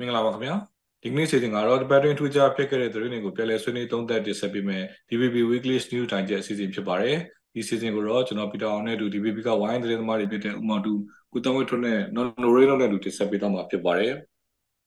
[0.00, 0.54] မင်္ဂလာပါခင်ဗျာ
[1.02, 7.16] ဒီကနေ့စီစဉ်ကတော့ Department ထူးခြားဖြစ်ခဲ့တဲ့သတင်းတွေကိုပြန်လည်ဆွေးနွေးသုံးသပ်တင်ဆက်ပေးမယ် DBB Weekly News တိုင်းကျအစီအစဉ်ဖြစ်ပါတယ်
[7.54, 10.92] ဒီစီစဉ်ကိုတော့ကျွန်တော်ပီတာအောင်နဲ့အတူ DBB ကဝိုင်းသတင်းသမားတွေဖြစ်တဲ့ဥမာတူ
[11.32, 14.14] ကုတဝဲထွန်းနဲ့ No Ray တို့နဲ့အတူတင်ဆက်ပေးတော့မှာဖြစ်ပါတယ်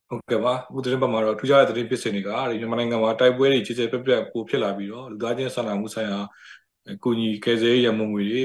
[0.09, 6.19] ဟုတ်ကဲ့ပါအခုသတင်းပတ်မှာတော့ထူးခြားတဲ့သတင်းဖြစ်စဉ်တွေကဒီမြန်မာနိုင်ငံမှာတိုက်ပွဲတွေကြီးကျယ်ပြက်ပြက်ပိုဖြစ်လာပြီးတော့လူသားချင်းစာနာမှုဆိုင်ရာ
[7.03, 8.43] ကုညီကယ်ဆယ်ရေးရမုံငွေတွေ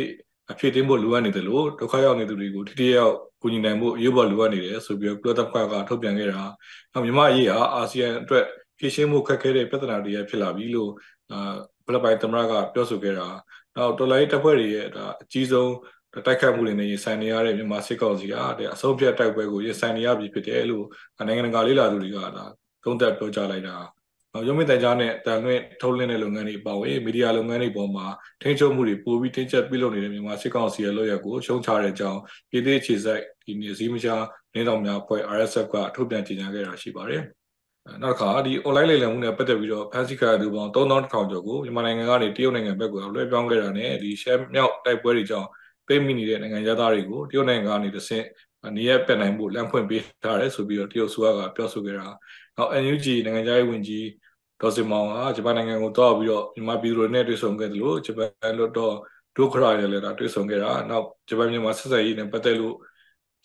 [0.53, 3.15] အဖြစ်တင်းဖို့လိုအပ်နေတယ်လို့ဒုက္ခရောက်နေသူတွေကိုထိထိရောက်
[3.47, 6.43] ကူညီနိုင်ဖို့အရေးပေါ်လိုအပ်နေတယ်ဆိုပြီးတော့ကုလသမဂ္ဂကထုတ်ပြန်ခဲ့တာ။
[6.93, 8.45] နောက်မြန်မာအရေးဟာအာဆီယံအတွက်
[8.79, 10.91] ဖြည့်ရှင်းမှုခက်ခဲတဲ့ပြဿနာတွေရဖြစ်လာပြီလို့
[11.31, 11.55] အာ
[11.87, 13.29] ဘလပိုင်သမရကပြောဆိုခဲ့တာ။
[13.77, 15.73] နောက်တော်လိုင်းတပ်ဖွဲ့တွေရဲ့ဒါအကြီးဆုံး
[16.13, 18.35] တိုက်ခတ်မှုတွေနဲ့ရင်ဆိုင်နေရတဲ့မြန်မာစစ်ကောင်စီက
[18.75, 20.87] အဆုံးဖြတ်တိုက်ပွဲကိုရင်ဆိုင်နေရပြီဖြစ်တယ်လို့
[21.27, 22.45] နိုင်ငံတကာလေးလာသူတွေကဒါ
[22.85, 23.77] သုံးသပ်ပြောကြားလိုက်တာ
[24.47, 28.07] ရုံးမြင့်တန်ကြားနဲ့တန်လွင့်ထုတ်လင်းတဲ့လုပ်ငန်းတွေပါဝင်မီဒီယာလုပ်ငန်းတွေပေါ်မှာ
[28.43, 32.21] ထိန်းချုပ်မှုတွေပိုပြီးတင်းကျပ်ပြုလုပ်နေတဲ့မြန်မာစစ်ကောင်စီရဲ့လုပ်ရက်ကိုရှုံချတဲ့အကြောင်း
[32.51, 37.23] ပြည်သေးခြေစိုက်ဒီနေ့စည်းမခြားနေတော်များဖွဲ့ RSF ကထုတ်ပြန်ကြေညာခဲ့တာရှိပါတယ်။
[38.03, 45.49] နောက်တစ်ခါဒီ online လိမ်လည်မှုနဲ့ပတ်သက်ပြီးတော့ဖန်စီခါသူပေါင်း3000ကျော်ကိုမြန်မာနိုင်ငံကနေတရုတ်နိုင်ငံဘက်ကိုလွှဲပြောင်းခဲ့တာနဲ့ဒီရှမ်းမြောက်တိုက်ပွဲတွေကြောင့်
[45.87, 48.25] ပိတ်မိနေတဲ့နိုင်ငံသားတွေကိုတရုတ်နိုင်ငံကနေတဆင့်
[48.77, 52.07] နေရပြတ်နိုင်ဖို့လမ်းဖွင့်ပေးထားတယ်ဆိုပြီးတော့တရုတ်ဆိုကပြောဆိုခဲ့တာ။
[52.57, 54.05] နောက် NUG နိုင်ငံသားရေးဝန်ကြီး
[54.61, 58.95] ဒေါ်စင်မောင်ကဂျပန်နိုင်ငံကိုတောက်ပြီးတော့မြန်မာပြည်သူတွေနဲ့တွေ့ဆုံခဲ့တယ်လို့ဂျပန်လွတ်တော့
[59.37, 62.77] ဒုခရာရလည်းဒါတွေ့ဆုံခဲ့တာနောက်ဂျပန်မြန်မာဆက်ဆံရေးနဲ့ပတ်သက်လို့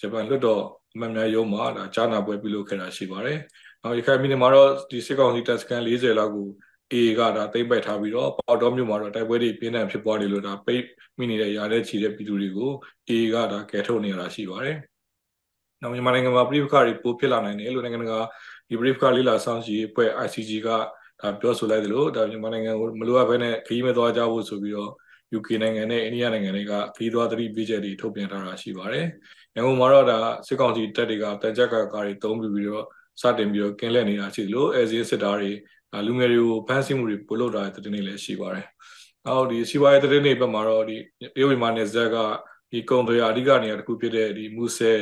[0.01, 0.61] ဂျပန်လွတ်တော့
[0.93, 3.37] အမှန်များရုံးမှာဒါကြားနာပွဲပြုလုပ်ခဲ့တာရှိပါတယ်။
[3.83, 6.47] နောက်ရခိုင်ပြည်နယ်မှာတော့ဒီစစ်ကောင်စီတပ်စခန်း40လောက်ကို
[6.93, 10.83] AA ကဒါတိမ့်ပိုက်ထားပြီးတော့ပေါတော်မြို့မှာတော့တိုက်ပွဲတွေပြင်းထန်ဖြစ်ပွားနေလို့ဒါပိတ်
[11.17, 12.71] မိနေတဲ့ရာတဲ့ချီတဲ့ပြည်သူတွေကို
[13.09, 14.77] AA ကဒါကယ်ထုတ်နေရတာရှိပါတယ်။
[15.81, 18.13] နောက်မြန်မာနိုင်ငံမှာပြည်ပခါတွေပိုဖြစ်လာနိုင်တယ်လို့နိုင်ငံက
[18.69, 20.69] ဒီပြည်ပခါလေးလာဆောင်ရှိအဖွဲ့ ICG က
[21.21, 24.91] ဒါပြောဆိုလိုက်သလိုဒါမြန်မာနိုင်ငံကိုမလိုအပ်ဘဲနဲ့ခရီးမသွားကြဖို့ဆိုပြီးတော့
[25.37, 29.05] UK နိုင်ငံနဲ့အိန္ဒိယနိုင်ငံတွေကခရီးသွားသတိပေးချက်တွေထုတ်ပြန်ထားတာရှိပါတယ်။
[29.55, 32.85] ရန်ကုန်မှာတော့ဒါစစ်ကောင်စီတပ်တွေကတကြက်ကကားတွေတုံးပြီးတော့
[33.21, 35.51] စတင်ပြီးတော့ကင်းလှည့်နေတာရှိသလိုအဲဇီစစ်သားတွေ
[36.07, 38.65] လူငယ်တွေကိုဖမ်းဆီးမှုတွေပို့လို့တာတဲ့တင်းတွေလည်းရှိပါတယ်။
[39.27, 40.97] အော်ဒီစီးပွားရေးတဲ့တင်းတွေဘက်မှာတော့ဒီ
[41.35, 42.17] ပြည်ဝိမာနယ်ဇက်က
[42.71, 44.99] ဒီကုံတွေအဓိကနေရာတစ်ခုဖြစ်တဲ့ဒီမူဆယ်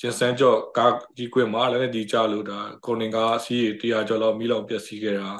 [0.00, 5.30] ကျင်စန်းကျော့ကားကြီးကွင်းမှာလည်းဒီကြလို့ဒါကွန်နင်ကားအစီးတရားကျော်လောက်မိလောက်ပျက်စီးခဲ့တာ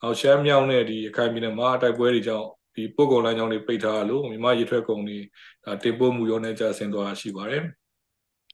[0.00, 5.18] နောက်ရှမ်းမြောက်နဲ့ဒီအခိုင်ပြည်နယ်မှာတိုက်ပွဲတွေကြောင့်ဒီပို့ကုန်လမ်းကြောင်းတွေပိတ်ထားလို့မြန်မာရေထွက်ကုန်တွေ
[5.64, 7.62] ဒါတင်ပို့မှုရောနဲ့ကျဆင်းသွားရှိပါတယ်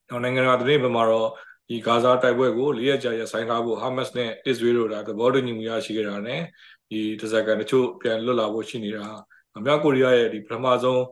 [0.09, 1.29] နောက်နိုင်ငံတကာသတင်းဘက်မှာတော့
[1.69, 6.41] ဒီဂါဇာတိုက်ပွဲကို၄ရက်ကြာရဆိုင်ထားဖို့ဟာမတ်နဲ့အစ္စရေးတို့ဒါသဘောတူညီမှုရရှိခဲ့တာနဲ့
[6.91, 9.07] ဒီတစကန်တချို့ပြန်လွတ်လာဖို့ရှိနေတာ
[9.65, 11.03] မြောက်ကိုရီးယားရဲ့ဒီပထမဆုံး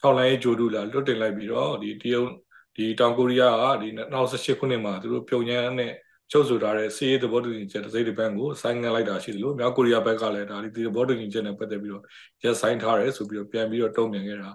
[0.00, 2.30] ထောက်လိုင်းရေးဂျိုဒူလာလွတ်တင်လိုက်ပြီးတော့ဒီတရုတ်
[2.76, 5.92] ဒီတောင်ကိုရီးယားကဒီ2018ခုနှစ်မှာသူတို့ပြုံညမ်းနဲ့
[6.30, 12.04] ချုပ်ဆိုထားတဲ့စီးရေးသဘောတူညီချက်တစ်စိတ်တစ်ပန်းကိုဆိုင်းငံလိုက်တာရှိတယ်လို့မြောက်ကိုရီးယားဘက်ကလည်းဒါဒီသဘောတူညီချက်နဲ့ပတ်သက်ပြီးတော့
[12.44, 14.50] ရက်ဆိုင်ထားတယ်ဆိုပြီးတော့ပြန်ပြီးတော့တုံ့ပြန်ခဲ့တာ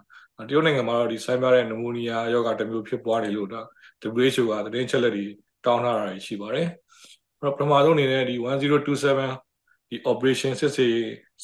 [0.49, 3.61] တရုတ်နိုင်ငံမှာတော့ဒီဆိုင်းပြတဲ့နမိုနီးယားယောဂတစ်မျိုးဖြစ်ပွားတယ်လို့ဒါ
[4.23, 5.25] WHO ကသတင်းချက်လက်တွေ
[5.65, 6.67] တောင်းထားတာရှိပါတယ်
[7.39, 9.31] အဲ့တော့ပထမဆုံးအနေနဲ့ဒီ1027
[9.89, 10.95] ဒီ operation စစ်စေး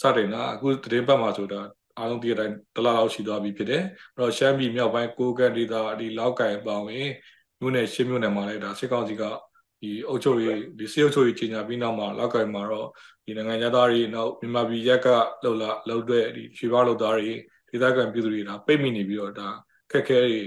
[0.01, 1.61] စတင်တာအခုသတင်းပတ်မှာဆိုတာ
[1.97, 3.83] အားလုံးဒီအတိုင်းတလားလောက်ရှိသွားပြီဖြစ်တယ်
[4.15, 7.11] အဲ့တော့ရှမ်းပြည်မြောက်ပိုင်းကိုကန်ဒေသဒီလောက်ကိုင်ပေါင်းရင်
[7.59, 9.23] မြို့နယ်ရှင်းမြို့နယ်မှာလည်းဒါစစ်ကောင်စီက
[9.81, 12.87] ဒီအုပ်ချုပ်ရေးဒီစစ်အုပ်ချုပ်ရေးကြီးညာပြီးနောက်မှာလောက်ကိုင်မှာတော့
[13.25, 15.07] ဒီနိုင်ငံသားတွေနောက်မြန်မာပြည်ရက်က
[15.43, 17.31] လှုပ်လာလှုပ်တဲ့ဒီရွှေပေါလုပ်သားတွေ
[17.69, 19.47] ဒေသခံပြည်သူတွေဒါပိတ်မိနေပြီးတော့ဒါ
[19.91, 20.37] ခက်ခဲတွေ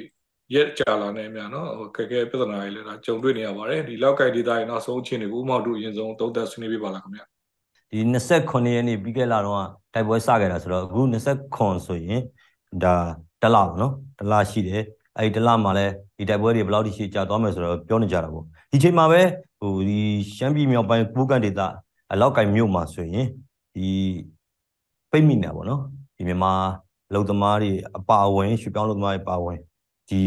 [0.54, 7.22] ရက်ကြာလာနေမြန်နော်ခက်ခဲပြဿနာတွေလည်းဒါကြုံတွေ့နေရပါတယ်ဒီလောက်ကိုင်ဒေသတွေနောက်ဆုံးအခြေအနေကိုဥမောက်တို့အရင်ဆုံးသုံးသပ်ဆွေးနွေးပြပါလားခင်ဗျ
[7.90, 8.00] ဒီ
[8.36, 11.00] 29ရက်နေ့ပြီးခဲ့လာတော့တိုက်ပွဲစခဲ့တာဆိုတော့အခု
[11.44, 12.20] 29ဆိုရင်
[12.82, 12.94] ဒါ
[13.42, 14.82] တလပေါ့နော်တလရှိတယ်
[15.16, 19.22] အဲ့ဒီတလမှာလည်းဒီတိုက်ပွဲတွေဘယ်လောက်ထိရှည်ကြာသွားမယ်ဆိုတော့ပြောနေကြတာပေါ့ဒီချိန်မှာပဲ
[19.60, 20.00] ဟိုဒီ
[20.36, 21.60] ရှမ်းပြည်မြောက်ပိုင်းကိုကန်ဒေသ
[22.12, 23.26] အလောက်ကင်မြို့မှာဆိုရင်
[23.74, 23.88] ဒီ
[25.10, 25.82] ပိတ်မိနေတာပေါ့နော်
[26.16, 26.52] ဒီမြန်မာ
[27.14, 29.58] လုံသမားတွေအပါအဝင်ရွှေပြောင်းလုံသမားတွေပါဝင်
[30.10, 30.22] ဒီ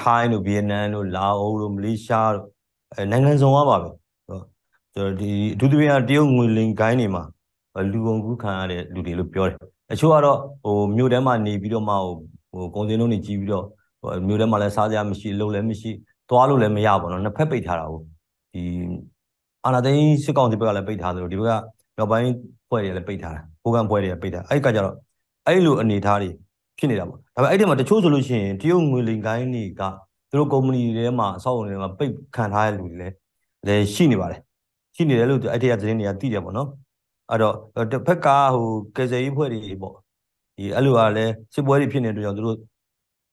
[0.00, 2.46] ထိုင်းတို့ဗီယက်နမ်တို့လာအိုတို့မလေးရှားတို့
[2.92, 3.88] အဲနိုင်ငံစုံကပါပဲ
[4.94, 7.22] ဆိုတော့ဒီအထူးသဖြင့်တရုတ်ငွေလင်ကိုင်းတွေမှာ
[7.92, 9.56] လူကုန်ကူးခံရတဲ့လူတွေလို့ပြောတယ်
[9.92, 12.12] အချို့ကတော့ဟိုမြို့ထဲမှာနေပြီးတော့မှဟို
[12.52, 13.64] ဟိုကုန်စည်နှုန်းတွေကြီးပြီးတော့
[14.26, 15.90] မြို့ထဲမှာလည်းစားစရာမရှိလုံလည်းမရှိ
[16.28, 18.00] သွားလို့လည်းမရပါတော့နှစ်ဖက်ပိတ်ထားတာကို
[18.54, 18.62] ဒီ
[19.64, 21.52] အာနာသိန်းစစ်ကောင်စီဘက်ကလည်းပိတ်ထားတယ်လို့ဒီဘက်က
[21.96, 22.28] မြောက်ပိုင်း
[22.68, 24.94] ဖွဲ့တွေလည်းပိတ်ထားတာကိုကန်ဖွဲ့တွေပိတ်ထားအဲ့ကကြတော့
[25.46, 26.30] အဲ့လိုအနေထားတွေ
[26.78, 29.82] ဖြစ်နေတာပေါ့ဒါပေမဲ့အဲ့ဒီမှာတချို့ဆိုလို့ရှိရင်တရုတ်ငွေလင်ကိုင်းတွေက
[30.30, 33.14] သူတို့ကုမ္ပဏီတွေထဲမှာအဆောက်အအုံတွေမှာပိတ်ခံထားတဲ့လူတွေလည်း
[33.66, 34.40] လည်းရှိနေပါတယ်
[34.96, 36.68] ရှိနေတယ်လို့အဲ့ဒီကသတင်းတွေကသိတယ်ပေါ့နော်
[37.30, 37.54] အဲ့တော့
[37.92, 39.94] တစ်ဖက်ကဟိုကယ်ဆယ်ရေးဖွဲ့တွေပေါ့
[40.56, 42.58] ဒီအဲ့လိုကလည်းစစ်ပွဲတွေဖြစ်နေတဲ့အတွက်ကြောင့်သူတို့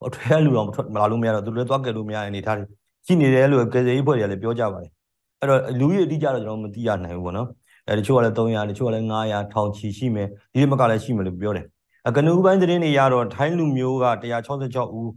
[0.07, 2.65] အထွေအလူတော့မလာလို့မရတော့သူတို့လည်းသွားကယ်လို့မရတဲ့အနေထားတွေ
[3.05, 4.91] ရှိနေတယ်လို့ကယ်ဆယ်ရေးဖွဲ့တွေကလည်းပြောကြပါတယ်
[5.39, 7.47] အဲ့တော့လူကြီးအတိအကျတော့ကျွန်တော်မသိရနိုင်ဘူးပေါ့နော်
[7.87, 11.65] အဲတချို့ကလည်း300တချို့ကလည်း900ထောင်ချီရှိမယ်ဒီလိုမကလည်းရှိမယ်လို့ပြောတယ်
[12.07, 14.05] အကနူပိုင်းသတင်းတွေရတော့ထိုင်းလူမျိုးက
[14.51, 15.09] 166ဦး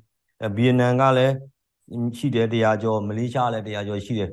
[0.56, 1.34] ဗီယက်နမ်ကလည်း
[2.18, 4.30] ရှိတယ်100ကျော်မလေးရှားလည်း100ကျော်ရှိတယ်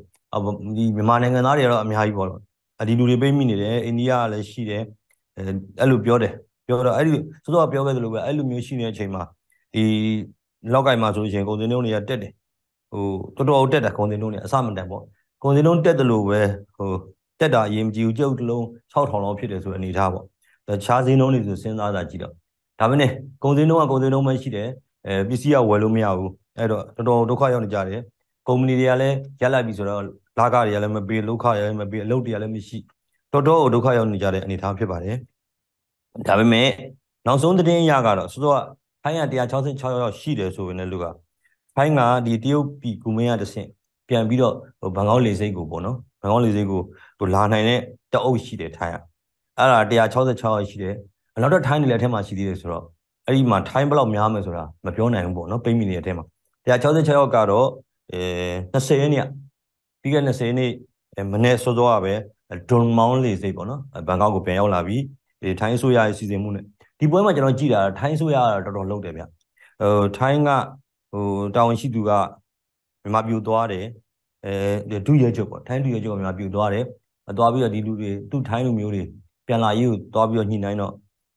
[0.78, 2.42] ဒီမြန်မာနိုင်ငံသားတွေကတော့အများကြီးပေါ့နော်
[2.88, 4.84] ဒီလူတွေပိတ်မိနေတယ်အိန္ဒိယကလည်းရှိတယ်
[5.38, 5.42] အဲ
[5.80, 6.34] အဲ့လိုပြောတယ်
[6.68, 7.12] ပြောတော့အဲ့ဒီ
[7.44, 9.24] စောစောပြောခဲ့သလိုပဲအဲ့လိုမျိုးရှိနေတဲ့အချိန်မှာ
[9.74, 9.84] ဒီ
[10.74, 12.32] လောက်ကိုင်မှာဆိုရင်ကုန်စည်နှုန်းတွေကတက်တယ်
[12.92, 13.04] ဟို
[13.38, 15.04] တော်တော်တက်တယ်ကုန်စည်နှုန်းတွေအဆမတန်ပေါ့
[15.44, 16.40] ကုန်စည်နှုန်းတက်တယ်လို့ပဲ
[16.76, 16.92] ဟို
[17.40, 18.64] တက်တာအရင်မကြည့်ဘူးကြုတ်တလုံး
[18.94, 20.26] 6000လောက်ဖြစ်တယ်ဆိုအနေထားပေါ့
[20.68, 22.34] တခြားဈေးနှုန်းတွေဆိုစဉ်းစားတာကြည့်တော့
[22.80, 23.12] ဒါပဲနဲ့
[23.44, 24.70] ကုန်စည်နှုန်းကကုန်စည်နှုန်းပဲရှိတယ်
[25.08, 28.02] အဲပစ္စည်းကဝယ်လို့မရဘူးအဲ့တော့တော်တော်ဒုက္ခရောက်နေကြတယ်
[28.48, 30.02] ကုမ္ပဏီတွေကလည်းရက်လိုက်ပြီဆိုတော့
[30.40, 32.78] လာကတွေကလည်းမပေးလောက်ခရလည်းမပေးအလုပ်တွေကလည်းမရှိ
[33.32, 35.18] တော်တော်ဒုက္ခရောက်နေကြတဲ့အနေအထားဖြစ်ပါတယ်
[36.28, 36.68] ဒါပေမဲ့
[37.28, 38.58] နောက်ဆုံးသတင်းရကတော့စောစောက
[39.04, 41.06] ဖိုင်းက166ရောက်ရှိတယ်ဆိုရင်လည်းလူက
[41.76, 43.68] ဖိုင်းကဒီတရုတ်ပြည်ကူမင်းရတဆင့်
[44.10, 46.82] ပြန်ပြီးတော့ဟိုဘန်ကောက်လေစိတ်ကိုပေါ့နော်ဘန်ကောက်လေစိတ်ကို
[47.20, 47.80] ဟိုလာနိုင်တဲ့
[48.14, 48.98] တအုပ်ရှိတယ်ထိုင်းက
[49.58, 50.96] အဲ့ဒါ166ရောက်ရှိတယ်
[51.42, 52.84] နောက်တော့ထိုင်းနေလည်းအထက်မှာရှိသေးတယ်ဆိုတော့
[53.26, 56.26] အဲ့ဒီမှာထိုင်းဘယ်လောက်များမယ်ဆိုတာမပြောနိုင်ဘူးပေါ့နော်ပိတ်မိနေတဲ့အထက်မှာ
[56.66, 57.68] 166ရောက်ကတော့
[58.14, 58.24] အဲ
[58.74, 59.26] 20ရက်နေ့
[60.02, 60.72] ပြီးခဲ့20ရက်နေ့
[61.34, 62.14] မနေ့စောစောကပဲ
[62.70, 65.04] ဒွန်မောင်းလေစိတ်ပေါ့နော်ဘန်ကောက်ကိုပြန်ရောက်လာပြီး
[65.42, 66.64] ဒီထိုင်းဆိုရရဲ့စီစဉ်မှုနဲ့
[67.00, 70.50] ဒီပွဲမှာကျွန်တော်ကြည့်တာထိုင်းဆိုရတော်တော်လုပ်တယ်ဗျဟိုထိုင်းက
[71.12, 71.26] ဟို
[71.56, 72.12] တာဝန်ရှိသူက
[73.02, 73.86] မြန်မာပြည်သွားတယ်
[74.46, 76.86] အဲဒုရဲချုပ်ပေါ့ထိုင်းဒုရဲချုပ်ကမြန်မာပြည်သွားတယ်
[77.38, 79.04] သွားပြီးတော့ဒီလူတွေသူ့ထိုင်းလူမျိုးတွေ
[79.48, 80.94] ပြန်လာရေးကိုသွားပြီးတော့ညှိနှိုင်းတော့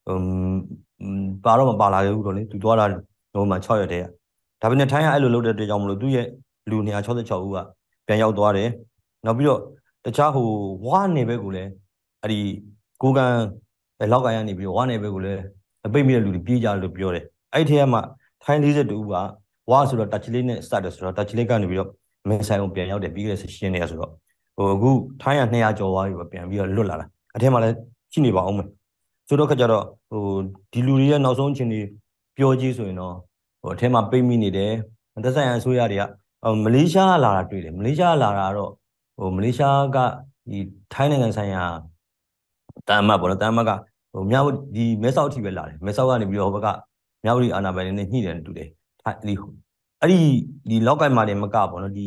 [0.06, 0.18] ဟို
[1.44, 2.84] ပါတော့မပါလာခဲ့ဘူးတော့လေသူသွားတာ
[3.34, 4.04] ဟိုမှာ6ရက်တည်း
[4.60, 6.26] ဒါပေမဲ့ထိုင်းကအဲ့လိုလုပ်တဲ့အတွက်ကြောင့်မလို့သူ့ရဲ့
[6.70, 7.58] လူ266ဦးက
[8.06, 8.70] ပြန်ရောက်သွားတယ်
[9.26, 9.60] နောက်ပြီးတော့
[10.04, 10.48] တခြားဟို
[10.86, 11.70] ဝါနေဘက်ကိုလည်း
[12.22, 12.40] အဲ့ဒီ
[13.02, 13.32] ကိုကန်
[14.12, 15.40] လောက်ကန်ရနေပြီးတော့ဝါနေဘက်ကိုလည်း
[15.92, 17.24] ပိတ်မိတဲ့လူတွေပြေးကြလို့ပြောတယ်
[17.54, 18.00] အဲ့ဒီထဲမှာ
[18.44, 19.14] ထိုင်း42ဦးက
[19.70, 21.90] ဝါဆိုတော့တချလေးနဲ့ start တယ်ဆိုတော့တချလေးကနေပြီးတော့
[22.28, 24.10] မင်းဆိုင်အောင်ပြန်ရောက်တယ်ပြီးခဲ့တဲ့ရှင်းနေရဆိုတော့
[24.56, 24.90] ဟိုအခု
[25.22, 27.06] ထိုင်းက200ကျော်သွားပြီပဲပြန်ပြီးတော့လွတ်လာတာ
[27.36, 27.76] အထက်မှာလည်း
[28.12, 28.68] ရှိနေပါအောင်မယ်
[29.28, 30.22] ဆိုတော့ခါကျတော့ဟို
[30.72, 31.80] ဒီလူတွေရဲ့နောက်ဆုံးအချိန်တွေ
[32.36, 33.14] ပြောကြည့်ဆိုရင်တော့
[33.60, 34.72] ဟိုအထက်မှာပိတ်မိနေတယ်
[35.24, 36.02] သက်ဆိုင်ရာအစိုးရတွေက
[36.64, 38.70] မလေးရှားလာတာတွေ့တယ်မလေးရှားလာတာတော့
[39.18, 39.98] ဟိုမလေးရှားက
[40.50, 40.58] ဒီ
[40.92, 41.64] ထိုင်းနိုင်ငံဆိုင်ရာ
[42.88, 43.70] တာမတ်ပေါ့နော်တာမတ်က
[44.12, 46.78] ဟိုမြောက်ဒီမဲဆောက်အထိပဲလာတယ်မဲဆောက်ကနေပြီးတော့ဟိုဘက်က
[47.24, 48.68] မြောက်ရီအာနာပိုင်နဲ့ညှိတယ်တူတယ်
[49.02, 49.34] ထိုင်းဒီ
[50.00, 50.18] အဲ့ဒီ
[50.70, 52.06] ဒီလောက်ကိုင်မာတယ်မကပေါ့နော်ဒီ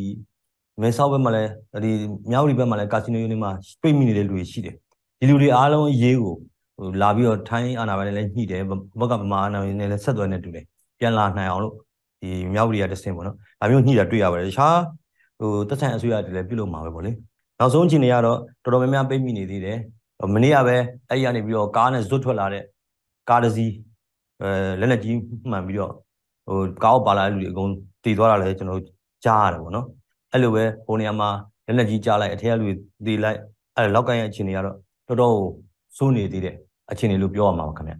[0.80, 1.50] မဲဆောက်ဘက်မှာလည်း
[1.84, 1.90] ဒီ
[2.30, 3.50] မြောက်ရီဘက်မှာလည်းကာစီနိုယူနီမှာ
[3.82, 4.74] ပိတ်မိနေတဲ့လူတွေရှိတယ်
[5.20, 6.34] ဒီလူတွေအားလုံးရေးကို
[6.78, 8.62] ဟိုလာပြီးတော့ထိုင်းအာနာပိုင်နဲ့လည်းညှိတယ်
[9.00, 10.64] ဘက်ကဗမာအာနာပိုင်နဲ့လည်းဆက်သွယ်နေတူတယ်
[10.98, 11.74] ပြန်လာနိုင်အောင်လို့
[12.20, 14.78] ဒီမြောက်ရီကတစင်ပေါ့နော်ဒါမျိုးညှိတာတွေ့ရပါတယ်တခြား
[15.38, 17.10] ဟိုတက်ဆိုင်အစိုးရတွေလည်းပြုလုပ်မှာပဲပေါ့လေ
[17.58, 19.78] နောက်ဆုံးအချိန်တွေကတော့တော်တော်များများပိတ်မိနေသေးတယ်
[20.34, 20.76] မနေ့ကပဲ
[21.08, 22.62] အဲ့ဒီကနေပြီးတော့ကားနဲ့ဇွတ်ထွက်လာတဲ့
[23.28, 23.72] ကားတစ်စီး
[24.42, 24.50] အဲ
[24.80, 25.16] လက်လက်ကြီး
[25.50, 25.92] မှန်ပြီးတော့
[26.48, 27.70] ဟိုကားကိုပါလာတဲ့လူတွေအကုန်
[28.04, 28.82] တည်သွားတာလည်းကျွန်တော်
[29.24, 29.86] ကြားရတယ်ပေါ့နော်
[30.32, 31.28] အဲ့လိုပဲဟိုနေရာမှာ
[31.66, 32.72] လက်လက်ကြီးကြားလိုက်အထက်ကလူတွေ
[33.06, 33.38] တည်လိုက်
[33.76, 34.76] အဲ့လောက်ကိုင်းရဲ့အခြေအနေကတော့
[35.08, 35.36] တော်တော်
[35.96, 36.54] စိုးနေသေးတဲ့
[36.90, 37.94] အခြေအနေလို့ပြောရမှာပါခင်ဗျ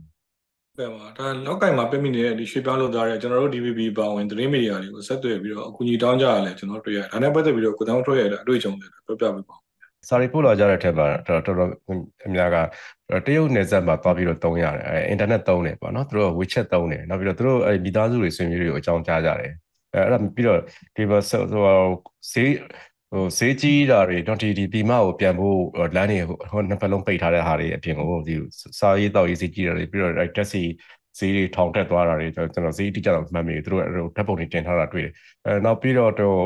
[0.78, 9.62] ကဲပါဒါလောက်ကင်မှာပြမိနေတဲ့ဒီရွှေပြောင်းလုပ်သားတဲ့ကျွန်တော်တို့ DVB ပါဝင်သတင်းမီဒီယာတွေကိုဆက်သွယ်ပြီးတော့အကူအညီတောင်းကြရလဲကျွန်တော်တွေ့ရတယ်ဒါနဲ့ပတ်သက်ပြီးတော့ကိုတောင်းထွက်ရတဲ့အတွေ့အကြုံတွေပြောပြပေးပါဦး
[10.08, 11.70] စာရီပို့လာကြတဲ့ထက်မှာတော်တော်
[12.26, 12.56] အများက
[13.26, 19.52] တရုတ်နယ်စပ်မှာသွားပြီးတော့တုံးရတယ်အဲအင်တာနက်တုံးတယ်ပေါ့နော်သူတို့ WeChat တုံးတယ်နောက်ပြီးတော့သူတို့အဲမိသားစုတွေဆွေမျိုးတွေကိုအကြောင်းကြားကြတယ်
[19.94, 20.60] အဲအဲ့ဒါပြီးတော့
[20.96, 21.42] ဒီမှာဟို
[22.32, 22.52] ဈေး
[23.12, 25.58] ဟိုဈေးကြီးတာတွေတော့ဒီဒီပြည်မကိုပြန်ဖို့
[25.96, 26.19] လမ်းတွေ
[26.52, 28.34] ဟိုနှစ်ဖက်လုံးပိတ်ထားတဲ့ဟာတွေအပြင်ကိုဒီ
[28.81, 30.62] စာရေးတောက်ရေးဈေးကြီးတာတွေပြီးတော့တက်စီ
[31.19, 33.83] ဈေးတွေထောင်တက်သွားတာတွေကျွန်တော်ဈေးတိကျတော့မှတ်မိတယ်သူတို့
[34.16, 35.12] ဓာတ်ပုံတွေတင်ထားတာတွေ့တယ်
[35.47, 36.38] အဲနောက်ပြီးတော့တော့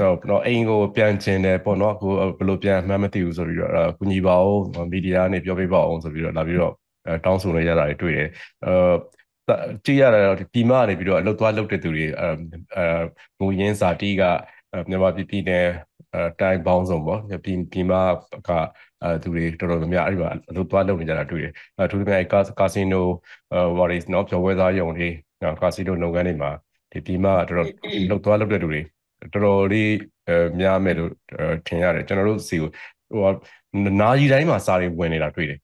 [0.00, 6.72] တော့တော့အိမ်ကိုပြန်ကျင်တယ်ပေါ့နော်ကိုဘယ်လိုပြန်မှန်းမသိဘူးဆိုပြီးတော့ကုညီပါအောင်မီဒီယာကနေပြောပြပါအောင်ဆိုပြီးတော့လာပြီးတော့
[7.24, 8.28] တောင်းဆိုနေရတာတွေတွေ့တယ်
[8.66, 8.72] အဲ
[9.84, 12.28] ကြည့်ရတာတော့ဒီမကနေပြီးတော့အလုတ်သွားလုတ်တဲ့သူတွေအဲ
[13.40, 14.22] ငိုရင်းစာတီးက
[14.88, 15.66] မြန်မာပြည်ပြည်နယ်
[16.14, 17.92] အဲတိုင်းပေါင်းစုံပေါ့ပြည်ပြည်မ
[18.48, 18.50] က
[19.02, 23.06] အဲသူတွေတော်တော်များများအဲ့ဒီမှာအလုတ်သွားလုတ်နေကြတာတွေ့တယ်အဲသူတွေကာကာစီနို
[23.78, 25.08] ဝါရီနော်ပြောပွဲသားယုံတွေ
[25.62, 26.50] ကာစီနိုလုပ်ငန်းတွေမှာ
[26.92, 27.68] ဒီပြည်မကတော်တော်
[28.10, 28.80] လုတ်သွားလုတ်တဲ့သူတွေ
[29.32, 29.90] တော်တော်လေး
[30.28, 31.10] အဲများမယ်လို့
[31.66, 32.70] ထင်ရတယ်ကျွန်တော်တို့စီကို
[33.10, 33.32] ဟို
[34.00, 35.58] နာရီတိုင်းမှာစာတွေဝင်နေတာတွေ့တယ်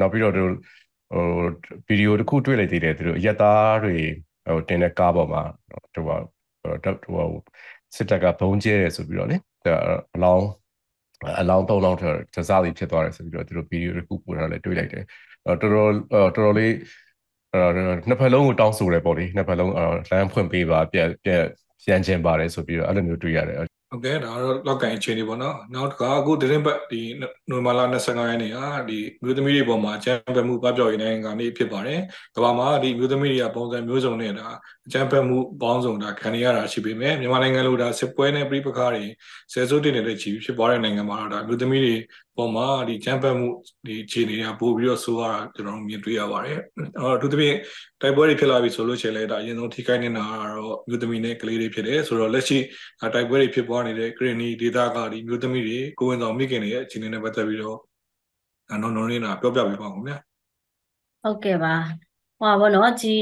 [0.00, 0.46] နောက်ပြီးတော့ဟို
[1.86, 3.94] ဗီဒီယိုတစ်ခုတွေ့လိုက်သေးတယ်သူတို့အရက်သားတွေ
[4.46, 5.42] ဟိုတင်တဲ့ကားပေါ်မှာ
[5.94, 7.28] ဟိုဟို
[7.96, 9.36] စစ်တပ်ကဘုံကျဲတယ်ဆိုပြီးတော့လေ
[10.16, 10.46] အလောင်း
[11.40, 12.04] အလောင်းသုံးလောင်းထ
[12.34, 15.04] ကြစားလေးဖြစ်သွားတယ်ဆိုပြီးတော့သူတို့ဗီဒီယိုတစ်ခုပို့ထားလဲတွေ့လိုက်တယ်
[15.46, 16.72] တော်တော်တော်တော်လေး
[17.52, 17.60] အဲ
[18.08, 19.72] နှစ်ဖက်လုံးကိုတောင်းဆိုတယ်ပေါ့လေနှစ်ဖက်လုံး
[20.10, 21.42] လမ်းဖွင့်ပေးပါပြက်ပြက်
[21.84, 27.00] ပြန်ကျင်ပါတယ်ဆိုပြီးတော့အဲ့လိုမျိုးတွေ့ရတယ် ဟုတ်ကဲ့ဒါတော့လောက်ကန်အခြေအနေပေါ့နော်နောက်တစ်ခါအခုသတင်းပတ်ဒီ
[27.50, 32.00] နိုမာလာ25ရက်နေ့ဟာဒီမြို့သမီးတွေပေါ်မှာအကြမ်းဖက်မှုပပျောက်ရေးနိုင်ငံကနေဖြစ်ပါတယ်
[32.36, 34.48] ကမ္ဘာမှာဒီမြို့သမီးတွေကပုံစံမျိုးစုံနဲ့ဒါ
[34.86, 39.04] အကြမ်းဖက်မှုပေါင်းစုံဒါခံရတာရှိပေမဲ့မြန်မာနိုင်ငံလိုဒါစစ်ပွဲနဲ့ပြည်ပခါတွေ
[39.52, 41.94] ဆယ်စုတည်နေတဲ့ချီဖြစ်ပွားတဲ့နိုင်ငံမှာတော့ဒါမြို့သမီးတွေ
[42.38, 43.48] ပေါ်မှာဒီချမ်းပတ်မှု
[43.86, 46.58] ဒီအခြေအနေကပို့ပြီးတော့ဆိုးရတာကျွန်တော်မြင်တွေ့ရပါတယ်။
[47.00, 47.56] အော်အထူးသဖြင့်
[48.00, 52.58] တိုက်ပွဲတွေဖြစ်လာပြီဆိုလို့ရှိရင်လည်းဒါအရင်ဆုံးထိခိုက်နေတာကတော့မြို့သမီးနဲ့ကလေးတွေဖြစ်တယ်ဆိုတော့လက်ရှိ
[53.14, 57.78] တိုက်ပွဲတွေဖြစ်ပွားနေတဲ့ဂရနီဒေတာကဒီမြို့သမီးတွေကိုဝင်ဆောင်မိခင်တွေရဲ့အခြေအနေနဲ့ပတ်သက်ပြီးတော့
[58.82, 60.18] နော်နော်လေးနာပြောပြပေးပါဦးခင်ဗျာ
[61.22, 61.74] ဟုတ်ကဲ့ပါ
[62.40, 63.16] ဟောပါတော့ဒီ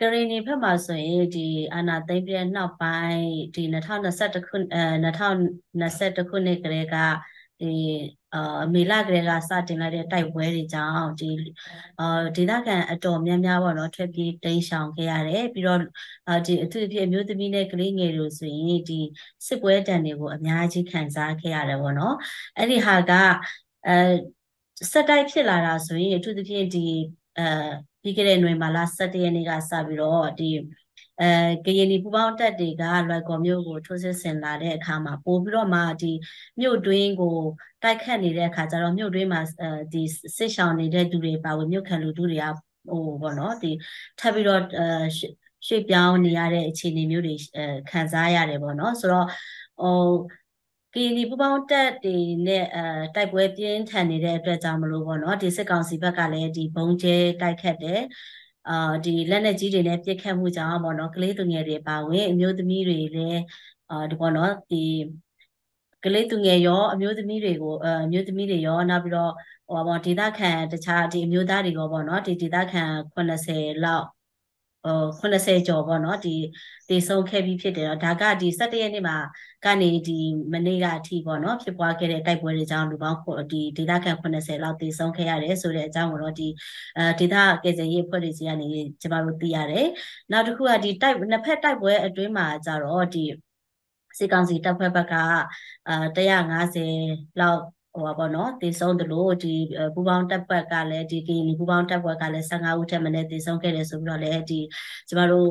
[0.00, 6.96] ကရီနီဘက်မှာဆိုရင်ဒီအာနာသိမ့်ပြနောက်ပိုင်းဒီ2021ခုအဲ2021ခုနှစ်ကလေးက
[7.60, 7.74] ဒီ
[8.34, 8.38] အာ
[8.74, 11.26] မေလကလေးကစတင်လိုက်တဲ့တိုက်ပွဲတွေကြောင့်ဒီ
[11.98, 12.04] အာ
[12.36, 15.80] ဒေသခံအတော်များများပေါ့နော်ထွက်ပြေးတိမ်းရှောင်ခဲ့ရတယ်ပြီးတော့
[16.28, 19.00] အာဒီအထူးသဖြင့်အမျိုးသမီးနဲ့ကလေးငယ်တွေဆိုရင်ဒီ
[19.46, 22.14] စစ်ပွဲတန်တွေကိုအများကြီးခံစားခဲ့ရတယ်ပေါ့နော်
[22.56, 23.12] အဲ့ဒီဟာက
[23.86, 23.92] အဲ
[24.92, 26.86] စက်တိုက်ဖြစ်လာတာဆိုရင်အထူးသဖြင့်ဒီ
[27.38, 27.44] အဲ
[28.02, 30.50] ပြီးခဲ့တဲ့နိုဝင်ဘာလ17ရက်နေ့ကစပြီးတော့ဒီ
[31.20, 31.26] အဲ
[31.64, 36.12] ကရင်ဒီပူပေါင်းတက်တွေကလွိုက်ကော်မြို့ကိုထိုးစစ်ဆင်လာတဲ့အခါမှာပို့ပြီးတော့မှဒီ
[36.60, 37.36] မြို့တွင်းကို
[37.82, 40.02] တိုက်ခတ်နေတဲ့အခါကျတော့မြို့တွင်းမှာအဲဒီ
[40.36, 42.44] စစ်ရှောင်နေတဲ့သူတွေပါဝင်မြို့ခံလူထုတွေက
[42.88, 43.72] ဟိုဘောနော်ဒီ
[44.18, 44.86] ထပ်ပြီးတော့အဲ
[45.66, 49.26] ရွှေ့ပြောင်းနေရတဲ့အခြေအနေမျိုးတွေအဲခံစားရတယ်ပေါ့နော်ဆိုတော့
[49.80, 49.94] ဟို
[50.94, 52.82] ကရင်ဒီပူပေါင်းတက်တွေနဲ့အဲ
[53.14, 58.00] တိုက်ပွဲပြင်းထန်နေတဲ့အတွက်ကြောင့်မလို့ပေါ့နော်ဒီစစ်ကောင်စီဘက်ကလည်းဒီဘုံကျဲတိုက်ခတ်တယ်
[58.66, 58.72] အာ
[59.04, 63.38] ဒီလက်နက်ကြီးတွေနဲ့ပြစ်ခတ်မှုကြောင့်ပေါ့နော်ကလေးသူငယ်တွေပါဝင်အမျိုးသမီးတွေလည်း
[63.90, 64.76] အာဒီပေါ့နော်ဒီ
[66.04, 69.32] ကလေးသူငယ်ရောအမျိုးသမီးတွေကိုအမျိုးသမီးတွေရောနောက်ပြီးတော့
[69.68, 72.82] ဟိုပါဒေသခံတခြားဒီအမျိုးသားတွေရောပေါ့နော်ဒီဒေသခံ
[73.16, 74.17] 80လောက်ဟို
[74.86, 76.36] 80ကျော်ပေါ့နော်ဒီ
[76.88, 79.16] တည်ဆုံးခဲ့ပြီးဖြစ်တယ်တော့ဒါကဒီ17ရက်နေ့မှာ
[79.64, 80.18] ကနေဒီ
[80.52, 83.18] မနေ့ကအထိပေါ့နော်ဖြစ်ပွားခဲ့တဲ့တိုက်ပွဲတွေကြောင့်လူပေါင်း
[83.52, 86.48] ဒီဒေသခံ80လောက်တည်ဆုံးခဲ့ရတယ်ဆိုတဲ့အကြောင်းကိုတော့ဒီ
[86.96, 88.66] အဲဒေသကယ်ဆယ်ရေးအဖွဲ့တွေစီကနေ
[89.00, 89.86] ကျမတို့သိရတယ်
[90.30, 93.24] နောက်တစ်ခုကဒီတိုက်နှစ်ဖက်တိုက်ပွဲအတွင်းမှာကြတော့ဒီ
[94.18, 95.14] စစ်ကောင်စီတပ်ဖွဲ့ဘက်က
[95.88, 96.88] အာ150
[97.40, 97.60] လောက်
[97.92, 99.54] ဟိုပါပေါ့နော်တည်ဆုံးတယ်လို့ဒီ
[99.94, 104.60] ပူပေါင်းတပ်ဖွဲ့ကလည်းဒီကရင်ပူပေါင်းတပ်ဖွဲ့ကလည်း15ဦးထက်မနည်းတည်ဆုံးခဲ့တယ်ဆိုပြီးတော့လည်းဒီ
[105.08, 105.50] ကျမတို့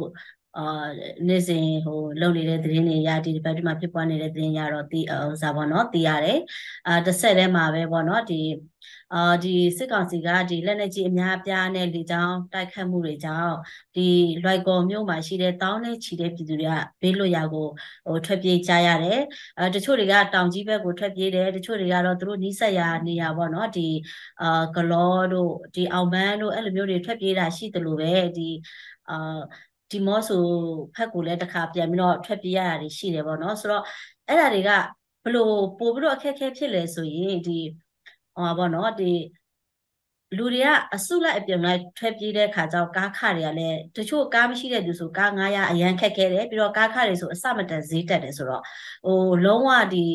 [0.57, 0.87] အာ
[1.27, 6.39] နေ့စဉ်ဟိုလုပ်နေတဲ့သတင်းတွေရဒီဒီဘက်မှာဖြစ်ပွားနေတဲ့သတင်းရတော့ဒီဥစားပေါ့နော်သိရတယ်
[6.87, 8.41] အာတစ်ဆက်တည်းမှာပဲပေါ့နော်ဒီ
[9.13, 13.53] အာဒီစစ်ကောင်စီကဒီလက်နက်ကြီးအများအပြားနဲ့လေကြောင်းတိုက်ခတ်မှုတွေကြောင့်
[13.95, 14.01] ဒီ
[14.43, 17.67] လွိုက်ကော်မြို့မှာရှိတဲ့တောင်းနဲ့ချီတဲ့ပြည်သူတွေကဘေးလွတ်ရာကို
[18.07, 19.19] ဟိုထွက်ပြေးကြရတယ်
[19.57, 23.81] အဲတချို့တွေကတောင်ကြီးဘက်ကိုထွက်ပြေးတယ်တချို့တွေကတော့သူတို့နီးစပ်ရာနေရာပေါ့နော်ဒီ
[24.41, 28.43] အာဂလောတို့ဒီအောင်မန်းတို့အဲ့လိုမျိုးတွေထွက်ပြေးတာရှိတယ်လို့ပဲဒီ
[29.09, 29.39] အာ
[29.91, 30.41] ဒီမော့ဆို
[30.95, 33.83] ဖက်ကိုလည်းတစ်ခါပြန်ပြီးတော့ထွက်ပြေးရတာတွေရှိတယ်ပေါ့နော်ဆိုတော့
[34.27, 34.69] အဲ့ဒါတွေက
[35.23, 37.59] ဘလို့ပို့ပြီးတော့အခက်အခဲဖြစ်လဲဆိုရင်ဒီ
[38.37, 39.11] ဟောပါတော့ဒီ
[40.37, 48.61] လူတွေကအစုလိုက်အပြုံလိုက်ထွက်ပြေးတဲ့ခါကျတော့ကားခတွေကလည်းတချို့ကားမရှိတဲ့သူဆိုကား900အရန်ခက်ခဲတယ်ပြီးတော့ကားခတွေဆိုအစမတန်ဈေးတက်တယ်ဆိုတော့
[49.05, 50.05] ဟိုလုံးဝဒီ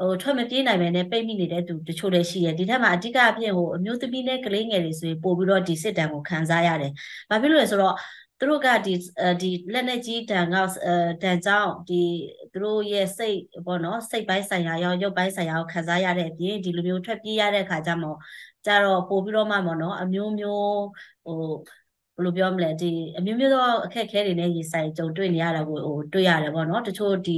[0.00, 6.92] ဟိုထွက်မပြေးနိုင်ပဲနဲ့ပိတ်မိနေတဲ့သူတချို့လည်းရှိတယ်ဒီထက်မှာအဓိကအဖြစ်ဟိုအမျိုးသမီးနဲ့ကလေးငယ်တွေဆိုရင်ပို့ပြီးတော့ဒီစစ်တမ်းကိုခံစားရတယ်။
[7.30, 7.94] ဘာဖြစ်လို့လဲဆိုတော့
[8.38, 8.94] သူတို့ကဒီ
[9.40, 10.56] ဒီလက်နဲ့ကြီးတန်က
[11.22, 11.94] တန်ကြောင့်ဒီ
[12.52, 18.08] သူတို့ရဲ့စိတ်ပေါ့နော်စိတ်ပိုင်းဆိုင်ရာရောရုပ်ပိုင်းဆိုင်ရာကိုခံစားရတဲ့အပြင်ဒီလိုမျိုးထွက်ပြေးရတဲ့အခါကျမှ
[18.64, 20.66] ကြတော့ပို့ပြီးတော့မှပေါ့နော်အမျိုးမျိုး
[21.24, 21.34] ဟို
[22.16, 22.86] ဘယ်လိုပြောမလဲဒီ
[23.16, 27.32] အမျိုးမျိုးသောအခက်အခဲတွေနဲ့ရင်ဆိုင်ကြုံတွေ့နေရတာကိုဟိုတွေ့ရတယ်ပေါ့နော်တချို့ဒီ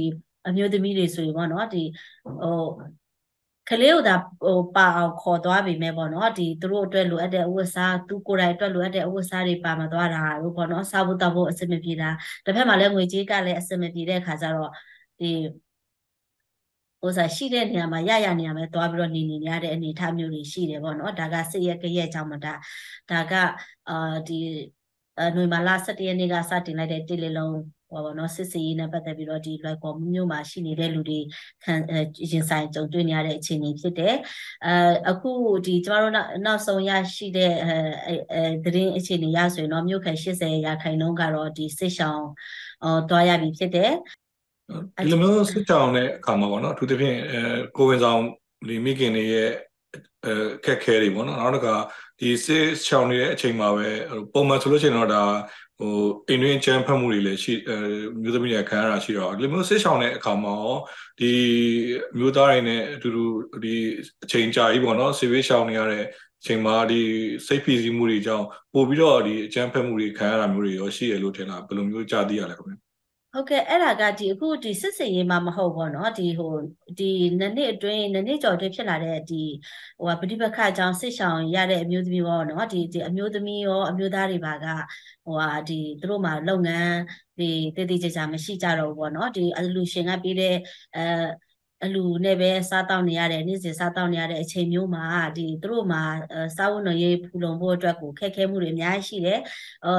[0.47, 1.83] အမျိုးသမီးတွေဆိုရင်ပေါ့နော်ဒီ
[2.23, 2.53] ဟို
[3.69, 12.09] ကလေးကိုသာဟိုပါအောင်ခေါ်သွားပြီမဲ့ပေါ့နော်ဒီသူတို့အတွက်လိုအပ်တဲ့အဝတ်စားသူကိုယ်တိုင်အတွက်လိုအပ်တဲ့အဝတ်စားတွေပါမသွားတာလို့ပေါ့နော်စားဖို့တောက်ဖို့အဆင်မပြေတာ
[12.45, 14.69] တစ်ဖက်မှာလည်းငွေကြေးကလည်းအဆင်မပြေတဲ့ခါကျတော့
[15.19, 15.27] ဒီ
[17.01, 22.53] ဟိုစားရှိတဲ့နေရာမှာရရနေရာမှာသွားပြီးတော့နေနေရတဲ့အနေအထားမျိုးတွေရှိတယ်ပေါ့နော်ဒါကစိတ်ရကရဲ့ကြောင့်မဒါ
[23.09, 23.33] ဒါက
[23.89, 23.93] အာ
[24.27, 24.39] ဒီ
[25.35, 31.19] နိုဝင်ဘာလ17ရက်နေ့ကစတင်လိုက်တဲ့တိလေလုံး ဟောပါတော့စစ်စီရေးနဲ့ပတ်သက်ပြီးတော့ဒီလွိုက်ကော်မြို့မှာရှိနေတဲ့လူတွေ
[31.63, 31.73] ခံ
[32.31, 34.15] ရင်ဆိုင်ကြုံတွေ့နေရတဲ့အခြေအနေဖြစ်တယ်။
[34.65, 34.73] အဲ
[35.11, 35.31] အခု
[35.65, 36.13] ဒီကျမတို့
[36.45, 37.75] နောက်ဆုံးရရှိတဲ့အဲ
[38.33, 42.25] အဲသတင်းအခြေအနေရဆိုရင်တော့မြို့ခံ80ရာခိုင်နှုန်းကတော့ဒီစစ်ရှောင်း
[42.83, 43.91] ဟောတွားရပြီဖြစ်တယ်။
[44.97, 47.41] ဒီလိုမျိုးစစ်ချောင်းတဲ့အခါမှာပေါ့နော်အထူးသဖြင့်အဲ
[47.77, 48.21] ကိုဝင်ဆောင်
[48.67, 49.51] ဒီမိခင်တွေရဲ့
[50.25, 50.33] အဲ
[50.65, 51.75] ခက်ခဲတွေပေါ့နော်နောက်တစ်ခါ
[52.19, 53.87] ဒီစစ်ချောင်းနေတဲ့အချိန်မှာပဲ
[54.33, 55.23] ပုံမှန်ဆိုလို့ရှိရင်တော့ဒါ
[55.79, 55.95] ဟို
[56.27, 57.77] အိမ်တွင်းချမ်းဖတ်မှုတွေလည်းရှိအဲ
[58.21, 60.77] မျိုးသမီးတွေခံရတာရှိတော့ဒီလိုမျိုးစစ်ဆောင်တဲ့အခါမှာရော
[61.19, 61.31] ဒီ
[62.17, 63.23] မျိုးသားတွေနဲ့အတူတူ
[63.63, 63.75] ဒီ
[64.23, 66.03] အချိန်ကြာကြီးပေါ့နော်ဆေးဝေးရှောင်နေရတဲ့
[66.39, 67.01] အချိန်မှာဒီ
[67.47, 72.86] စိတ်ဖိစီးမှုတွေကြောင့်ပို့ပြီးတော့ဒီအချမ်းဖတ်မှုတွေခံရတာမျိုးတွေရောရှိရလို့ထင်လားဘယ်လိုမျိုးကြားသိရလဲခင်ဗျ
[73.36, 76.52] ဟုတ်ကဲ့အဲ့ဒါကဒီအခုဒီစစ်စင်ရေးမှာမဟုတ်ဘောเนาะဒီဟို
[76.98, 77.04] ဒီ
[77.38, 79.36] နှစ်နှစ်အတွင်းနှစ်နှစ်ကျော်အတွင်းဖြစ်လာတဲ့ဒီ
[79.98, 84.66] ဟိုပဋိပက္ခအကြောင်းစစ်ဆောင်ရတဲ့အမျိုးသမီးဘောเนาะဒီဒီအမျိုးသမီးရောအမျိုးသားတွေပါက
[85.24, 86.90] ဟိုဟာဒီသူတို့မှာလုပ်ငန်း
[87.38, 87.44] ဒီ
[87.76, 90.54] တည်တည်ကြကြမရှိကြတော့ဘူးဘောเนาะဒီအလူရှင်ကပြီးတဲ့
[90.94, 91.00] အဲ
[91.83, 95.05] အလူနဲ့ပဲစားတောက်နေရတဲ့နေ့စဉ်စားတောက်နေရတဲ့အချိန်မျိုးမှာ
[95.37, 96.01] ဒီသူတို့မှာ
[96.33, 99.39] အဲစားဝတ်နေရေးဖူလုံဖို့အတွက်ကိုခက်ခဲမှုတွေအများကြီးရှိတယ်
[99.85, 99.91] အဲ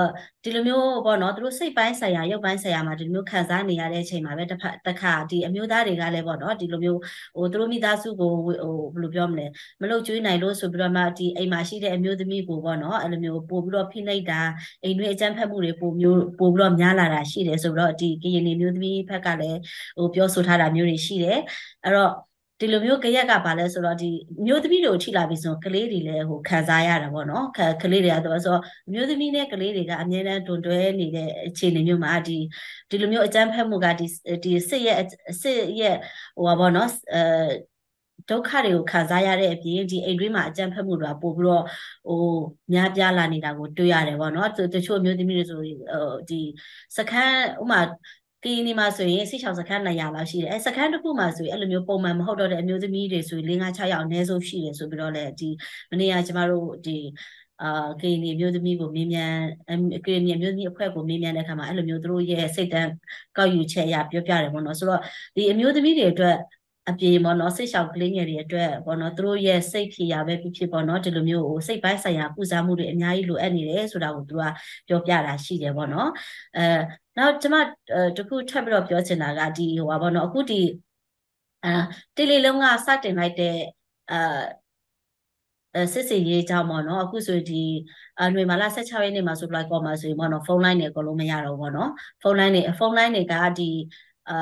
[0.45, 7.01] ဒီလိုမျိုးပေါ့နော်သူတို့စိတ်ပိုင်းဆိုင်ရာရုပ်ပိုင်းဆိုင်ရာမှာဒီလိုမျိုးခံစားနေရတဲ့အချိန်မှာပဲတစ်ဖက်တစ်ခါဒီအမျိုးသားတွေကလည်းပေါ့နော်ဒီလိုမျိုး
[7.37, 8.55] ဟိုသူတို့မိသားစုကိုဟို
[8.95, 9.47] ဘယ်လိုပြောမလဲ
[9.83, 14.41] မလုပ်ကျွေးနိုင်လို့ဆိုပြီးတော့မှဒီအိမ်မှာရှိတဲ့အမျိုးသမီးကိုပေါ့နော်အဲ့လိုမျိုးပို့ပြီးတော့ဖိနှိပ်တာ
[14.85, 19.59] အိမ်တွင်းအကြမ်းဖက်မှုတွေပိုမျိုးပို့ပြီးတော့များလာတာရှိတယ်ဆိုတော့ဒီကရင်နေမျိုးသမီးဘက်ကလည်း
[19.99, 21.39] ဟိုပြောဆိုထားတာမျိုးတွေရှိတယ်
[21.85, 22.13] အဲ့တော့
[22.61, 24.11] ဒီလိုမျိုးကြရက်ကပါလဲဆိုတော့ဒီ
[24.47, 27.45] မျိုးသမီးတွေကိုထိလာပြီဆိုကလေးတွေလည်းဟိုခံစားရတာပေါ့နော်
[27.83, 32.39] ကလေးတွေကတော့ဆိုတော့မျိုးသမီးနဲ့ကလေးတွေကအမြဲတမ်းတွန်တွဲနေတဲ့အခြေအနေမျိုးမှာဒီ
[32.91, 34.07] ဒီလိုမျိုးအကြမ်းဖက်မှုကဒီ
[34.45, 34.97] ဒီစစ်ရဲ့
[35.43, 35.97] စစ်ရဲ့
[36.37, 37.21] ဟိုပါပေါ့နော်အဲ
[38.31, 41.65] ဒုက္ခတွေကိုခံစားရတဲ့အပြင်ဒီအိမ်တွင်းမှာအကြမ်းဖက်မှုတွေကပို့ပြီးတော့
[42.07, 42.19] ဟို
[42.73, 45.69] များပြားလာနေတာကိုတွေ့ရတယ်ပေါ့နော်တချို့မျိုးသမီးတွေဆိုဟို
[46.31, 46.41] ဒီ
[46.97, 47.81] စခန်းဥမာ
[48.45, 55.49] ကီနီမှာဆိုရင်စိတ်ချောင်စခန်း200လောက်ရှိတယ်အဲစခန်းတစ်ခုမှာဆိုရင်အဲ့လိုမျိုးပုံမှန်မဟုတ်တော့တဲ့အမျိုးသမီးတွေဆိုရင်5 6ယောက်အနည်းဆုံးရှိတယ်ဆိုပြီးတော့လည်းဒီ
[55.91, 56.99] မနေ့ကကျမတို့ဒီ
[57.63, 59.39] အာကေနီမျိုးသမီးကိုမေးမြန်း
[60.07, 62.91] ကေနီမျိုးသမီးအဖွဲ့ကိုမေးမြန်းတဲ့အခါမှာအဲ့လိုမျိုးသူတို့ရဲ့စိတ်တန်း
[63.37, 65.01] ကောက်ယူချက်အရပြောပြတယ်ပေါ့နော်ဆိုတော့
[65.37, 66.37] ဒီအမျိုးသမီးတွေအတွက်
[66.89, 74.45] အပြေပေါ့နော်စိတ်ရှောင်ကလေးငယ်တွေအတွက်ပေါ့နော်သူတို့ရဲ့စိတ်ဖြေရပဲဖြစ်ဖြစ်ပေါ့နော်ဒီလိုမျိုးဟိုစိတ်ပိုင်းဆိုင်ရာကုစားမှုတွေအများကြီးလိုအပ်နေတယ်ဆိုတာကိုသူက
[74.89, 76.09] ပြောပြတာရှိတယ်ပေါ့နော်
[76.57, 76.63] အဲ
[77.19, 77.57] နောက်ကျွန်မ
[78.17, 80.63] တခုထပ်ပြီးတော့ပြောချင်တာကဒီဟိုပါပေါ့နော်အခုဒီ
[81.65, 81.71] အာ
[82.17, 83.57] တေလီလုံးကစတင်လိုက်တဲ့
[84.11, 84.19] အာ
[85.93, 87.55] စစ်စီရေးကြောင်းပေါ့နော်အခုဆိုဒီ
[88.19, 91.91] အຫນွေမာလာ16ရက်နေ့မှာဆိုလိုက်ကောမှာဆိုရင်ပေါ့နော်ဖုန်းလိုင်းတွေအကုန်လုံးမရတော့ဘူးပေါ့နော်
[92.23, 93.71] ဖုန်းလိုင်းတွေဖုန်းလိုင်းတွေကဒီ
[94.29, 94.35] အာ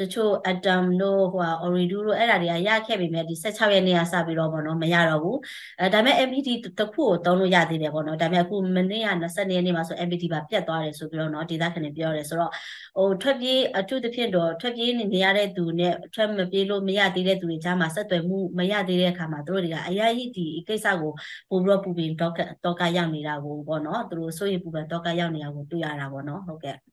[0.00, 5.38] တချို့ atom တို့ဟို orido တို့အဲ့ဒါတွေကရခဲ့ပေမဲ့ဒီ16ရက်နေ့ကစပြီးတော့ပေါ့နော်မရတော့ဘူး
[5.80, 12.52] အဲဒါပေမဲ့ MPT တစ်ခုကိုသုံးလို့ရသေးတယ်ပေါ့နော်ဒါပေမဲ့အခုမနေ့က20ရက်နေ့မှာဆို MPT ပါပြတ်သွားတယ်ဆိုပြီးတော့เนาะဒေသခံတွေပြောတယ်ဆိုတော့
[12.96, 21.12] ဟိုထွက်ပြေးအထူးသဖြင့်တော့ထွက်ပြေးနေရတဲ့သူနဲ့ထွက်မပြေးလို့မရသေးတဲ့သူတွေကြားမှာဆက်သွယ်မှုမရသေးတဲ့အခါမှာတို့တွေကအရာကြီးဒီကိစ္စကို
[21.50, 22.32] ပို့ပြီးတော့ပူပင်တော့
[22.64, 26.91] တော့ကရောက်နေတာကိုပေါ့နော်သူတို့စိုးရိမ်ပူပန်တော့ကရောက်နေတာကိုတွေ့ရတာပေါ့နော်ဟုတ်ကဲ့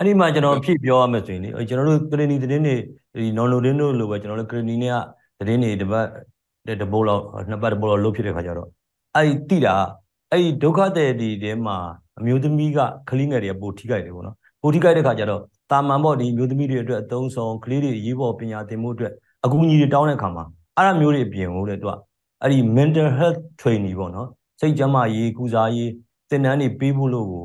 [0.00, 2.76] အဲ့ဒီမှာကျွန်တော်အဖြစ်ပြောရမယ်ဆိုရင်လေကျွန်တော်တို့ကရနီသတင်းတွေ
[3.20, 4.98] ဒီနော်လိုတင်းတို့လိုပဲကျွန်တော်တို့ကရနီနဲ့က
[5.38, 6.06] သတင်းတွေတပတ်
[6.80, 8.68] တပိုးလောက်နှစ်ပတ်တပိုးလောက်လုပ်ဖြစ်တဲ့ခါကျတော့
[9.16, 9.74] အဲ့ဒီတိတာ
[10.30, 11.76] အဲ့ဒီဒုက္ခတဲ့ဒီတဲမှာ
[12.18, 19.12] အမျိုးသမီးကကလေးငယ်တွေကပိုထိခိုက်တယ်ပေါ့နော်ပိုထိခိုက်တဲ့ခါကျတော့တာမန်ပေါ့ဒီမျိုးသမီးတွေအတွက်အသုံးဆောင်ကလေးတွေရေးပေါ်ပညာသင်မှုအတွက်
[19.44, 20.44] အကူအညီတွေတောင်းတဲ့ခါမှာ
[20.76, 21.92] အဲ့ဒါမျိုးတွေအပြင်ဟုတ်တယ်သူက
[22.42, 24.28] အဲ့ဒီ mental health training ပေါ့နော်
[24.60, 25.90] စိတ်ကျန်းမာရေးကုစားရေး
[26.30, 27.44] သင်တန်းတွေပေးဖို့လို့ကို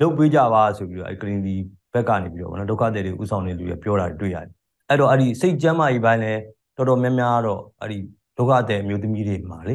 [0.00, 1.56] လုပ်ပေးကြပါဆိုပြီးတော့အဲ့ကလေးဒီ
[1.94, 4.50] ဘက်ကနေပြီးတော့ဗောနော်ဒုက္ခသည်တွေဥဆောင်နေလူတွေပြောတာတွေ့ရတယ်
[4.88, 6.40] အဲ့တော့အဲ့ဒီစိတ်ကျမ်းမာရေးပိုင်းလည်း
[6.76, 7.98] တော်တော်များများတော့အဲ့ဒီ
[8.38, 9.74] ဒုက္ခသည်မျိုးသမီးတွေမှာလေ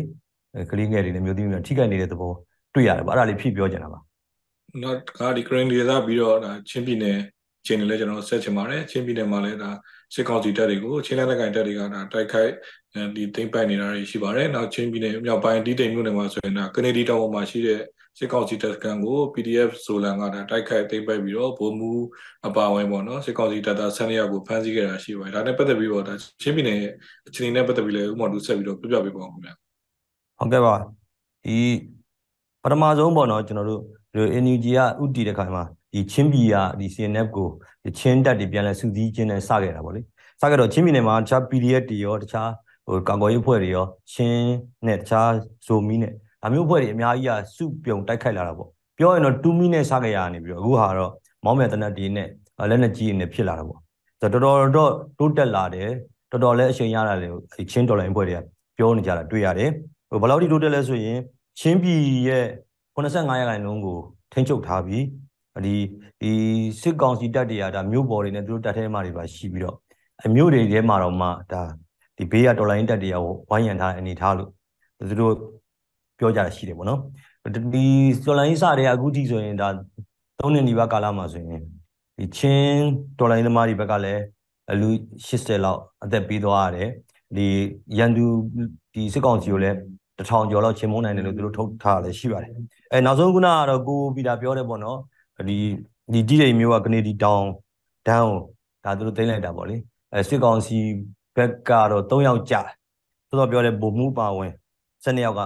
[0.71, 2.33] ကလေးငယ်တွေနဲ့မျိုးသမီးတွေထိခိုက်နေတဲ့သဘော
[2.73, 3.99] တွေ့ရတယ်ဗောအဲ့ဒါလေးဖြည့်ပြောကြတာပါ
[4.83, 7.19] နောက်ကဒီ green ဒေသပြီးတော့ဒါချင်းပြည်နယ်
[7.65, 9.71] ချင်းနယ်လည်းကျွန်တော်ဆက်ချင်ပါတယ်ချင်းပြည်နယ်မှာလည်းဒါ
[10.13, 12.51] စစ်ကောင်စီတပ်တွေကိုချင်းလက်နက်ကိုင်တပ်တွေကဒါတိုက်ခိုက်
[13.15, 17.81] ဒီသိမ့်ပိုက်နေတာတွေရှိပါတယ်နောက်ချင်းပြည်နယ်မြောက်ပိုင်းဒီတိမ်မြို့နယ်မှာဆိုရင်ဒါကနေဒီတောင်ပေါ်မှာရှိတဲ့
[18.21, 22.03] စစ်ကောင်စီတပ်ကန်ကို PDF ဆိုလန်ကဒါတိုက်ခိုက်သိမ်းပိုက်ပြီးတော့ဗိုလ်မှူး
[22.47, 26.93] အပါဝင်ပေါ့နော်စစ်ကောင်စီတပ်သားဆန်းရကိုဖမ်းဆီးခဲ့တာရှိပါတယ်ဒါနဲ့ပတ်သက်ပြီးတော့ဒါချင်းပြည်နယ်ရဲ့
[27.27, 29.51] အခြေအနေနဲ့ပတ်သက်ပြီးလည်းဥပမာတူဆက်ပြီးတော့ပြပြပေးပါဦးခင်ဗျ
[30.37, 30.73] ဟုတ်ကဲ့ပါ
[31.45, 31.57] ဒီ
[32.63, 33.81] ပထမဆုံးပေါ့နော်ကျွန်တော်တို့
[34.13, 37.49] ဒီ NUG ကဥတီတဲ့ခါမှာဒီချင်းပြည်ကဒီ CNF ကို
[37.99, 40.01] ချင်းတက်တွေပြန်လဲစုစည်းခြင်းနဲ့စခဲ့တာပေါ့လေ
[40.41, 42.49] စခဲ့တော့ချင်းပြည်နယ်မှာတခြား PDF တွေရောတခြား
[42.87, 44.49] ဟိုကောင်ကော်ရေးဖွဲ့တွေရောချင်း
[44.85, 45.31] နဲ့တခြား
[45.67, 51.11] ဇိုမီနဲ့ ဒါမျိုးဖွဲ့တွေအများကြီးကစုပြုံတိုက်ခိုက်လာတာပေါ့ပြောရင်တော့2မိနစ်စခဲ့ရနေပြီးတော့အခုဟာတော့
[51.45, 52.27] မောင်းမြတ်တနတ်တွေနဲ့
[52.69, 53.79] လက်နက်ကြီးတွေနဲ့ဖြစ်လာတာပေါ့
[54.21, 55.89] ဆိုတော့တော်တော်တော့တိုးတက်လာတယ်
[56.31, 57.27] တော်တော်လည်းအချိန်ရတာလေ
[57.71, 58.41] ချင်းဒေါ်လာအင်ဖွဲ့တွေက
[58.77, 59.69] ပြောနေကြတာတွေ့ရတယ်
[60.09, 61.17] ဟိုဘယ်လောက်ထိတိုးတက်လဲဆိုရင်
[61.59, 62.45] ချင်းပြည်ရဲ့
[62.95, 63.99] 85ရာခိုင်နှုန်းကို
[64.33, 65.03] ထိန်းချုပ်ထားပြီး
[65.65, 65.75] ဒီ
[66.21, 66.31] ဒီ
[66.81, 69.75] စစ်ကောင်စီတပ်တွေကဒါမြို့ပေါ်တွေနဲ့သူတို့တပ်ထဲမှာတွေပါရှိပြီးတော့
[70.25, 71.61] အမြို့တွေထဲမှာတော့မှဒါ
[72.17, 73.15] ဒီဘေးကဒေါ်လာရင်းတပ်တွေက
[73.49, 74.49] ဝိုင်းရံထားတဲ့အနေထားလို့
[75.09, 75.33] သူတို့
[76.19, 76.99] ပြောကြတာရှိတယ်ပေါ့နော်
[77.73, 77.85] ဒီ
[78.25, 79.67] ဒေါ်လာရင်းစတွေကအခုထိဆိုရင်ဒါ
[80.41, 81.61] ၃နှစ်နီးပါးကာလမှာဆိုရင်
[82.17, 82.85] ဒီချင်း
[83.19, 84.23] ဒေါ်လာရင်းသမားတွေဘက်ကလည်း
[84.81, 84.89] လူ
[85.27, 86.89] 80လောက်အသက်ပေးသွားရတယ်
[87.35, 87.47] ဒီ
[87.97, 88.25] ရန်သူ
[88.93, 89.77] ဒီစစ်ကောင်စီကိုလည်း
[90.17, 92.51] တထောင်ကျော်လောက်ချင်းမုန်းနိုင်တယ်လို့သူတို့ထုတ်ထားလည်းရှိပါတယ်
[92.91, 94.99] အဲနောက်ဆုံးခုနကတော့ကိုပီတာပြောတယ်ပေါ့နော်
[95.49, 95.57] ဒီ
[96.13, 97.45] ဒီတိရိမျိုးကကနေဒီတောင်
[98.07, 98.39] ဒန်းကို
[98.85, 99.75] ဒါသူတို့သိမ့်လိုက်တာပေါ့လေ
[100.13, 100.77] အဲစစ်ကောင်စီ
[101.35, 102.61] ဘက်ကတော့၃ယောက်ကြာ
[103.29, 104.51] တော်တော်ပြောတယ်ဗိုလ်မှူးပါဝင်
[105.03, 105.41] 12ယောက်က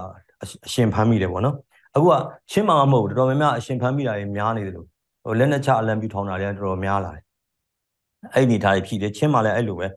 [0.66, 1.56] အရှင်ဖမ်းမိတယ်ပေါ့နော်
[1.96, 2.14] အခုက
[2.52, 4.88] ချင်းမှာမဟုတ်ဘူးတော်တော်များများအရှင်ဖမ်းမိတာတွေများနေတယ်လို့
[5.24, 7.24] ဟိုလက်နဲ့ချအလံပြူထောင်တာတွေတော်တော်များလာတယ်
[8.34, 9.88] အဲ့ဒီထားတွေဖြစ်တယ်ချင်းမှာလည်းအဲ့လိုပဲ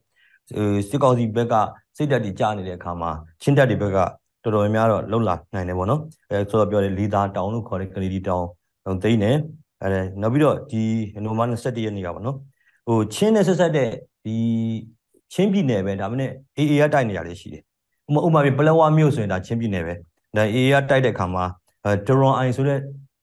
[0.89, 1.55] စစ်ကောင်စီဘက်က
[1.97, 3.11] စိတ်ဓာတ်တွေကြာနေတဲ့အခါမှာ
[3.43, 3.99] ချင်းတက်တွေဘက်က
[4.45, 8.45] တော်တော်များများတော့လှုပ်လာနိုင်တယ်ပေါ့နော်အဲဆိုတော့ပြောတယ်လီသာတောင်လို့ခေါ်တဲ့ကလေးဒီတောင်
[9.03, 9.33] သိနေ
[9.83, 9.89] အဲ
[10.21, 10.83] နောက်ပြီးတော့ဒီ
[11.25, 12.37] နိုမ21ရက်နေ့ကပေါ့နော်
[12.87, 13.91] ဟိုချင်းနဲ့ဆက်ဆက်တဲ့
[14.25, 14.37] ဒီ
[15.33, 17.63] ချင်းပြည်နယ်ပဲဒါမှမဟုတ် AA ကတိုက်နေရတယ်ရှိတယ်
[18.09, 19.95] ဥပမာဥပမာပြပလက်ဝမြို့ဆိုရင်ဒါချင်းပြည်နယ်ပဲ
[20.37, 21.45] ဒါ AA ကတိုက်တဲ့ခါမှာ
[21.85, 22.79] အဲဒရွန်အိုင်ဆိုတဲ့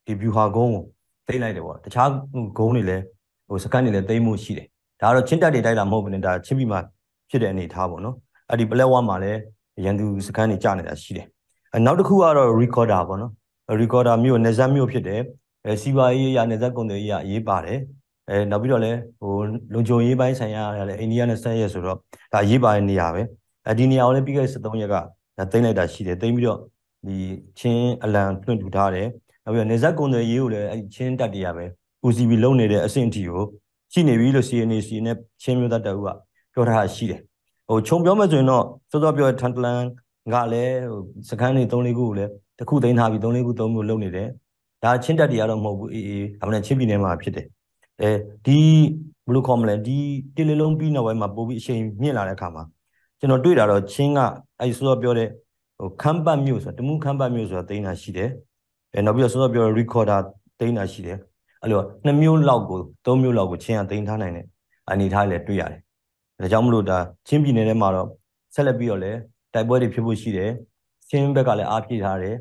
[0.06, 0.84] ဒီဗျူဟာကုန်းကို
[1.28, 2.10] သိမ်းလိုက်တယ်ပေါ့တခြား
[2.58, 3.04] ဂုန်းတွေလည်း
[3.48, 4.68] ဟိုစကန်တွေလည်းသိမ်းမှုရှိတယ်
[5.02, 6.80] ဒါကတော့ချင်းတက်တွေတိုက်တာမဟုတ်ဘူးねဒါချင်းပြည်မှာ
[7.30, 8.16] ဖြစ်တဲ့အနေထားပေါ့နော်
[8.50, 9.40] အဲ့ဒီပလက်ဝမှာလည်း
[9.84, 11.26] ရန်သူစကန်တွေကြာနေတာရှိတယ်
[11.74, 13.32] အဲနောက်တစ်ခုကတော့ recorder ပေါ့နော်
[13.82, 15.22] recorder မျိုးနေဇက်မျိုးဖြစ်တယ်
[15.66, 17.80] အဲစီပါရေးရနေဇက်ကုန်တွေရအရေးပါတယ်
[18.30, 19.34] အဲနောက်ပြီးတော့လည်းဟို
[19.74, 21.98] လုံခြုံရေးပိုင်းဆိုင်ရာလည်းအိန္ဒိယနဲ့ဆက်ရက်ဆိုတော့
[22.34, 23.22] ဒါအရေးပါတဲ့နေရာပဲ
[23.68, 26.60] အဲဒီနေရာကိုလည်းပြီးခဲ့တဲ့73ရက်ကဒါသိမ့်လိုက်တာရှိတယ်သိမ့်ပြီးတော့
[27.08, 27.18] ဒီ
[27.60, 29.08] ချင်းအလံတွင့်ထူထားတယ်
[29.44, 31.66] နောက်ပြီးတော့နေဇက်ကုန်တွေရေးကိုလည်းအဲဒီချင်းတက်တရားပဲ
[32.08, 33.44] UCB လုံနေတဲ့အဆင့်အထိကို
[33.94, 36.10] ရှိနေပြီလို့ CNC နဲ့ချင်းမျိုးသားတအုပ်က
[36.54, 37.20] ပြောထားတာရှိတယ်
[37.68, 39.82] ဟိုခြုံပြောမယ်ဆိုရင်တော့စောစောပြောထန်တလန်
[40.34, 44.28] ကလည်းဟိုစကန်းနေ3-4ခုကိုလည်းတစ်ခုသိမ်းထားပြီး3-4ခု3ခုလုံနေတယ်
[44.84, 47.48] ဒါချင်းတက်တရားတော့မဟုတ်ဘူးအေးအေးဒါမှလည်းချင်းပြည်နယ်မှာဖြစ်တယ်
[48.02, 48.12] အဲ
[48.46, 48.60] ဒီ
[49.26, 49.98] ဘယ်လိုခေါ်မလဲဒီ
[50.36, 52.64] တလေလုံးပြီးနောက်ပိုင်းမှာပို့ပြီးအချိန်မြင့်လာတဲ့အခါမှာ
[53.20, 54.20] ကျွန်တော်တွေ့တာတော့ချင်းက
[54.60, 55.30] အဲစောစောပြောတဲ့
[55.80, 58.30] ဟိုခမ်းပတ်မြို့ဆိုတမှုခမ်းပတ်မြို့ဆိုတာသိမ်းတာရှိတယ်
[58.94, 60.20] အဲနောက်ပြီးတော့စောစောပြော recorder
[60.60, 61.18] သိမ်းတာရှိတယ်
[61.62, 64.46] အဲ့လိုနှစ်မျိုးလောက်ကိုသုံးမျိုးလောက်ကိုချင်းကသိမ်းထားနိုင်တဲ့
[64.92, 65.82] အနေထားလည်းတွေ့ရတယ်
[66.42, 68.08] ဒါကြောင့်မလို့ဒါချင်းပြည်နယ်ထဲမှာတော့
[68.54, 69.20] ဆက်လက်ပြီးတော့လည်း
[69.54, 70.52] တိုက်ပွဲတွေဖြစ်ဖို့ရှိတယ်
[71.10, 72.36] ချင်းဘက်ကလည်းအားပြည့်ထားတယ်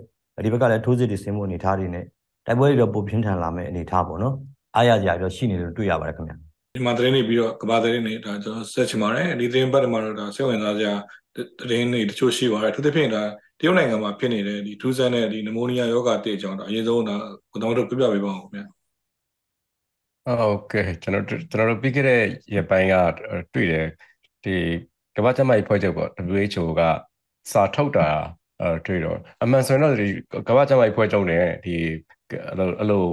[0.45, 2.05] ဒီဘက်ကလည်းထိုးစစ်တွေဆင်းဖို့အနေထားတွေနဲ့
[2.47, 4.35] တိုက်ပွဲတွေတော့ပိုပြင်းထန်လာမယ့်အနေထားပေါ့နော်
[4.77, 6.37] အားရကြရတော့ရှိနေလို့တွေ့ရပါတယ်ခင်ဗျာ
[6.77, 10.93] ဒီမှာသတင်းတွေပြီးတော့ကဘာသတင်းတွေဒါကျွန်တော်ဆက်ချင်ပါတယ်ဒီသတင်းပတ်မှာတော့ဒါစိတ်ဝင်စားစရာ
[11.61, 13.23] သတင်းတွေတချို့ရှိပါတယ်သူသဖြင့်ဒါ
[13.61, 17.15] တရုတ်နိုင်ငံမှာဖြစ်နေတဲ့ဒီထူးဆန်းတဲ့ဒီနမိုးနီးယားယောဂတည့်အကြောင်းတော့အရင်ဆုံးဒါ
[17.53, 18.65] ကိုတော်တို့ပြပြပေးပါဦးခင်ဗျာ
[20.41, 22.23] ဟုတ်ကဲ့ကျွန်တော်ကျွန်တော်တို့ပြီးခဲ့တဲ့
[22.55, 22.95] ရက်ပိုင်းက
[23.55, 23.87] တွေ့တယ်
[24.45, 24.57] ဒီ
[25.17, 26.83] ကမ္ဘာ့ကျန်းမာရေးဖွဲ့ချုပ်ပေါ့ WHO က
[27.53, 28.09] စာထုတ်တာ
[28.61, 30.07] အဲတွေ့တော့အမှန်ဆိုရင်တော့ဒီ
[30.49, 31.75] ကမ္ဘာ့ကျန်းမာရေးဖွဲ့ချုပ်နဲ့ဒီ
[32.49, 33.05] အဲ့လိုအဲ့လို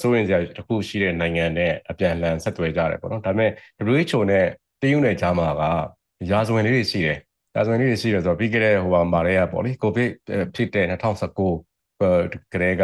[0.00, 3.50] စိုးရင်စရာတစ်ခုရှိတဲ့နိုင်ငံနဲ့အပြန်အလှန်ဆက်သွယ်ကြတယ်ပေါ့နော်ဒါပေမဲ့
[3.84, 4.46] WHO နဲ့
[4.82, 5.62] တရုတ်နယ်ကြားမှာက
[6.30, 7.18] ရာဇဝင်လေးတွေရှိတယ်
[7.55, 10.09] ရာဇဝင်လေးတွေရှိတယ်ဆိုတော့ပြီးခဲ့တဲ့ဟိုဟာမှာလည်းပေါ့လေကိုဗစ်
[10.55, 12.83] ဖြစ်တဲ့2019ကတည်းက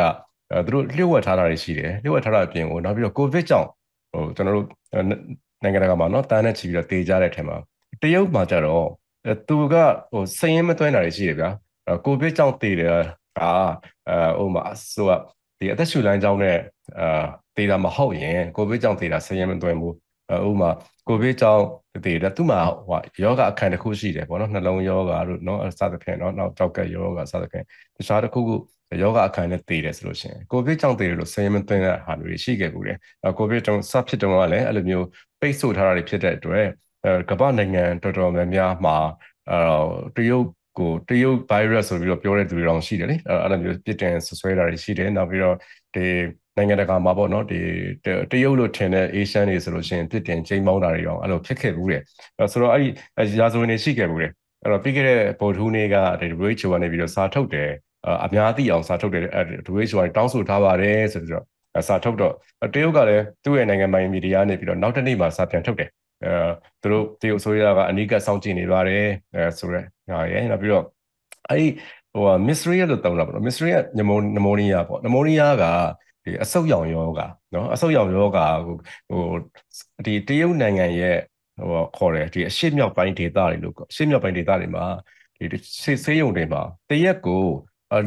[0.51, 3.67] အဲသူတို့လျှို့ဝှက်ထားတာတွေရှိတယ်လျှို့ဝှက်ထားတာအပြင်ကိုနောက်ပြီးတော့ကိုဗစ်ကြောင့်
[4.11, 4.67] ဟိုကျွန်တော်တို့
[5.63, 7.57] နိုင်ငံတကာမှာเนาะတန်းနဲ့ချီပြီးတော့တေကြတဲ့အထက်မှာ
[8.01, 8.87] တရုတ်မှာကြတော့
[9.47, 9.75] သူက
[10.11, 11.49] ဟိုစရင်မသွင်းတာတွေရှိတယ်ဗျာ
[12.05, 12.89] ကိုဗစ်ကြောင့်တေတယ်
[13.39, 13.41] က
[14.09, 15.21] အဲဟိုမှာဆိုတော့
[15.59, 16.57] ဒီအသက်ရှူလမ်းကြောင်းနဲ့
[16.99, 17.25] အာ
[17.57, 19.95] တေတာမဟုတ်ရင်ကိုဗစ်ကြောင့်တေတာစရင်မသွင်းဘူး
[20.36, 20.70] ဥပမာ
[21.08, 21.64] ကိုဗစ်ကြောင့်
[22.04, 27.64] တည်တယ်သူမှာဟိုယောဂအခံတစ်ခုရှိတယ်ပေါ့နော်နှလုံးယောဂတို့နော်စသဖြင့်နော်နောက်တောက်ကက်ယောဂစသဖြင့်
[27.96, 28.54] တခြားတစ်ခုခု
[29.02, 32.98] ယောဂအခံနဲ့တည်တယ်ဆိုလို့ရှိရင်ကိုဗစ်ကြောင့်တည်တယ်လို့ဆင်ရင်မသွင်းတဲ့ဟာတွေရှိခဲ့ဘူးတယ်
[33.38, 35.06] ကိုဗစ်ကြောင့်စဖြစ်တုန်းကလည်းအဲ့လိုမျိုး
[35.40, 36.66] ပိတ်ဆို့ထားတာတွေဖြစ်တဲ့အတွက်
[37.30, 38.96] ကမ္ဘာနိုင်ငံတော်တော်များများမှာ
[39.50, 39.60] အဲ
[40.16, 40.46] တရုတ်
[40.78, 45.56] ကိုတရုတ် virus ဆိုပြီးတော့ပြောတဲ့သူတွေတောင်ရှိတယ်လေအဲ့လိုမျိုးပြစ်တင်ဆွဆွဲတာတွေရှိတယ်နောက်ပြီးတော့
[45.94, 46.06] ဒီ
[46.58, 47.60] နိုင်ငံတကာမှာပေါ့နော်ဒီ
[48.32, 52.02] တရုတ်လို့ထင်တဲ့ Asian တွေဆိုလို့ရှိရင်ပြစ်တင်ချိန်ပေါင်းတာတွေတောင်အဲ့လိုဖြစ်ခဲ့ဘူးတယ်
[52.52, 57.70] ဆိုတော့အဲ့ဒီရာဇဝင်တွေရှိခဲ့ဘူးတယ်အဲ့တော့ပြီးခဲ့တဲ့ဗုဒ္ဓဟူးနေ့ကဒီ WHO ကနေပြီးတော့စာထုတ်တယ်
[58.24, 59.22] အများသိအောင်စာထုတ်တယ်
[59.72, 61.44] WHO ကတောင်းဆိုထားပါတယ်ဆိုပြီးတော့
[61.88, 62.34] စာထုတ်တော့
[62.74, 65.90] တရုတ်ကလည်းသူ့ရဲ့နိုင်ငံပိုင်မီဒီယာနေပြီးတော့နောက်တစ်နေ့မှာစာပြန်ထုတ်တယ်
[66.24, 66.32] အဲ
[66.82, 70.84] သူတို့တရုတ်ဆိုရကအနိကစောင့်ကြည့်နေပါတယ်အဲဆိုရဲဟာရဲ့နောက်ပြီးတော့
[71.50, 71.66] အဲ့ဒီ
[72.14, 75.64] ဟို mystery လို့တောင်းတာပေါ့နော် mystery ကနမိုနမိုနီးယားပေါ့နမိုနီးယားက
[76.28, 77.20] ဒီအဆုတ်ရောင်ယောဂ
[77.54, 78.76] နော်အဆုတ်ရောင်ယောဂဟို
[79.10, 79.24] ဟို
[80.06, 81.16] ဒီတရုတ်နိုင်ငံရဲ့
[81.58, 84.84] ဟိုခေါ်တယ်ဒီအရှေ့မြောက်ပိုင်းဒေသတွေလို့အရှေ့မြောက်ပိုင်းဒေသတွေမှာ
[85.38, 85.46] ဒီ
[85.82, 87.44] ဆေးဆေးရုံတွေမှာတရက်ကို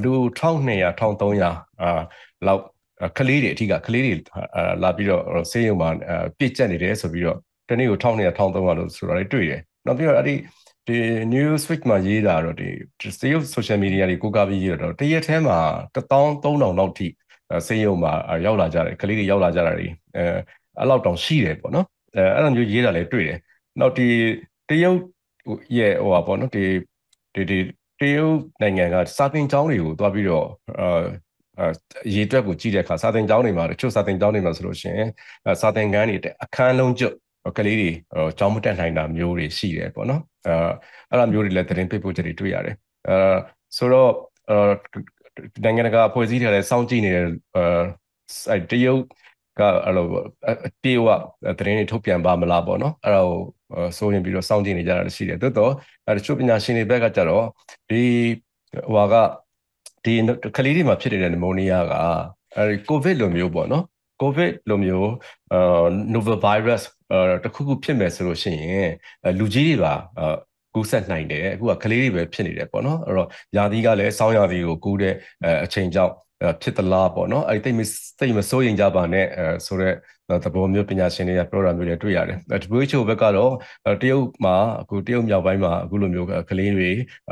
[0.04, 2.00] လူ1200 1300အာ
[2.48, 2.64] လောက်
[3.18, 4.14] ကလေးတွေအထိကကလေးတွေ
[4.84, 5.90] လာပြီးတော့ဆေးရုံမှာ
[6.38, 7.38] ပြည့်ကျက်နေတယ်ဆိုပြီးတော့
[7.70, 10.36] တနေ့ကို1200 1300လို့ဆိုတာတွေတွေ့တယ်နောက်ပြီးတော့အဲ့ဒီ
[10.88, 10.98] ဒီ
[11.34, 12.70] Newsweek မှာရေးတာတော့ဒီ
[13.20, 15.60] စေရုပ် social media တွေကိုကားပြီးရေးတော့တရက်ထဲမှာ
[15.96, 17.08] 13000လောက်ထိ
[17.68, 18.14] စေရုံမှာ
[18.46, 20.24] ရောက်လာကြတယ်ကလေးတွေရောက်လာကြတာတွေအဲ
[20.78, 21.86] အဲ့လောက်တောင်ရှိတယ်ပေါ့နော်
[22.16, 23.40] အဲအဲ့လိုမျိုးရေးတာလည်းတွေ့တယ်
[23.80, 24.08] နောက်ဒီ
[24.70, 25.00] တရုတ်
[25.78, 26.66] ရဲ့ဟိုပါပေါ့နော်ဒီ
[27.36, 27.60] ဒီဒီ
[28.00, 30.48] တရုတ်နိုင်ငံကစာသင်ကျောင်းတွေကိုတွားပြီးတော့
[30.80, 31.72] အာ
[32.16, 35.10] ရေတွက်ကိုကြည့်တဲ့အခါစာသင်ကျောင်းတွေမှာတချို့စာသင်ကျောင်းတွေမှာဆိုလို့ရှိရင်
[35.62, 37.16] စာသင်ခန်းတွေအခန်းလုံးကျွတ်
[37.58, 37.90] ကလေးတွေ
[38.40, 40.56] ကျောင်းမတက်နိုင်တာမျိုးတွေရှိတယ်ပေါ့နော်အဲ
[41.10, 42.76] အဲ့လိုမျိုးတွေလည်းသတင်းပေးပို့ချက်တွေတွေ့ရတယ်
[43.10, 43.18] အဲ
[43.78, 44.12] ဆိုတော့
[45.64, 47.26] နိုင်ငံတကာအဖွဲ့အစည်းတွေလည်းစောင့်ကြည့်နေတဲ့
[48.52, 49.02] အဲတရုတ်
[49.60, 50.06] ကအဲ့လို
[50.84, 51.08] ပြေဝ
[51.60, 55.72] သတင်းတွေထုတ်ပြန်ပါမလားပေါ့နော်အဲ့ဒါကိုစိုးရင်ပြီးတော့စောင့်ကြည့်နေကြတာရှိတယ်တိုးတော့
[56.08, 57.46] အဲတချို့ပညာရှင်တွေဘက်ကကြတော့
[57.90, 58.02] ဒီ
[58.94, 59.16] ဟိုက
[60.06, 60.14] ဒီ
[60.58, 61.94] ကလေးတွေမှာဖြစ်နေတဲ့နမိုနီးယားက
[62.56, 63.84] အဲဒီကိုဗစ်လိုမျိုးပေါ့နော်
[64.22, 65.10] ကိုဗစ်လိုမျိုး
[65.54, 68.92] အာ novel virus အာတခုခုဖြစ်မယ်ဆိုလို့ရှိရင်
[69.40, 69.94] လူကြီးတွေပါ
[70.74, 75.14] ကူးဆက်နိုင်တယ်အခုကကလေးတွေပဲဖြစ်နေတယ်ပေါ့နော်အဲ့တော့ယာသီးကလည်းစောင်းယာသီးကိုကူးတဲ့
[75.66, 77.82] အချိန်ကြောင့်အဲဖြစ်သလားပေါ့နော်အဲ့ဒီတိတ်မ
[78.20, 79.96] တိတ်မစိုးရင်ကြပါနဲ့အဲဆိုတော့
[80.44, 83.52] သဘောမျိုးပညာရှင်တွေကပြောတာမျိုးတွေတွေ့ရတယ်အဲ WHO ဘက်ကတော့
[83.86, 86.90] အဲတရုတ်မှာအခုတရုတ်မြောက်ပိုင်းမှာအခုလိုမျိုးကလေးတွေ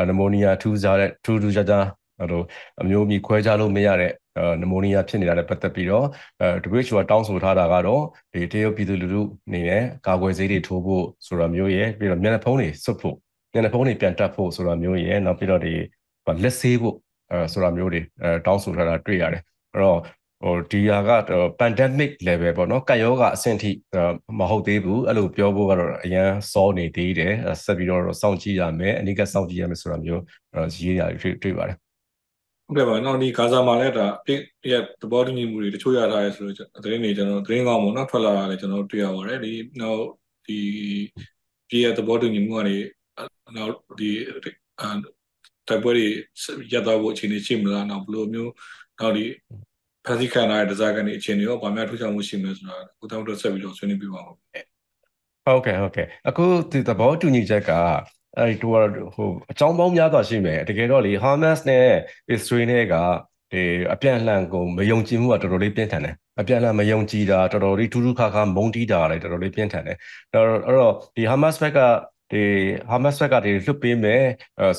[0.10, 1.86] နမိုနီးယားထူးခြားတဲ့ထူးထူးခြားခြား
[2.20, 2.44] အဲ့လို
[2.82, 4.12] အမျိုးမျိုးခွဲခြားလို့မရတဲ့
[4.62, 6.06] နမိုနီးယားဖြစ်နေတာနဲ့ပတ်သက်ပြီးတော့
[6.42, 6.48] အဲ
[6.80, 13.16] WHO ကတောင်းဆိုထားတာကတော့ဒီတရုတ်ပြည်သူလူထုအနေနဲ့ကာကွယ်ဆေးတွေထိုးဖို့ဆိုတာမျိုးရဲ့ပြီးတော့မျက်နှာဖုံးတွေစွတ်ဖို့
[13.54, 15.74] မျက်နှာဖုံးတွေပြန်တက်ဖို့ဆိုတာမျိုးရဲ့နောက်ပြီးတော့ဒီ
[16.44, 16.96] လက်ဆေးဖို့
[17.32, 20.00] အဲဆိုတာမျိုးတွေအဲတောင်းဆိုထားတာတွေ့ရတယ်အဲ့တော့
[20.44, 21.12] ဟိုဒီဟာက
[21.60, 23.72] pandemic level ပေါ့နော်ကပ်ရောဂါအဆင့်ထိ
[24.40, 27.34] မဟုတ်သေးဘူးအဲ့လိုပြောဖို့ကတော့အရန်စောနေသေးတယ်
[27.64, 30.22] ဆက်ပြီးတော့စောင့်ကြည့်ရမယ်အနိကစောင့်ကြည့်ရမယ်ဆိုတာမျိုး
[30.84, 31.78] ရေးရတွေ့တွေ့ပါတယ်
[32.68, 40.04] ဟုတ်ကဲ့ပါနောက်ဒီဂါဇာမှာလည်းဒါပြည့်ရဲ့သဘောတူညီမှုတွေတချို့ရထားရဲဆိုတော့သတင်းတွေကျွန်တော်သတင်းကောင်းပေါ့နော်ထွက်လာတာလည်းကျွန်တော်တွေ့ရပါတယ်ဒီနောက်
[40.46, 40.60] ဒီ
[41.70, 42.78] ပြည့်ရဲ့သဘောတူညီမှုကနေ
[43.56, 44.10] နောက်ဒီ
[45.68, 46.08] တိုက်ပွဲတွေ
[46.72, 48.52] ရပ်သွားဖို့အခြေအနေရှိမလားနောက်ဘယ်လိုမျိုး
[49.00, 49.26] နောက်ဒီ
[50.06, 57.72] ဖန်စီခံရတဲ့ဒဇာကန်တွေအခြေအနေရောဗာများထူးခြားမှုရှိမလဲဆိုတာကိုတောင်းတော့ဆက်ပြီးတော့ဆွေးနွေးပြပါဦးဟုတ်ကဲ့ဟုတ်ကဲ့အခုဒီသဘောတူညီချက်က
[58.38, 58.56] အဲ့ဒီ
[59.16, 61.88] ဟိုအကြောင်းပေါင်းများစွာရှိမယ်တကယ်တော့လေ Hamas နဲ့
[62.36, 62.96] Israel နဲ့က
[63.52, 69.98] ဒီအပြန်အလှန်ကိုမယုံကြည်မှုကတော်တော်လေးပြင်းထန်တယ်အပြန်အလှန်မယုံကြည်တာတော်တော်လေးထူးထူးခါခါမုန်းတီးတာလည်းတော်တော်လေးပြင်းထန်တယ်
[70.32, 71.80] အဲ့တော့ဒီ Hamas ဘက်က
[72.32, 72.44] ဒီ
[72.90, 74.24] ဟာမတ်စ်ဘက်ကဒီလွတ်ပေးမယ်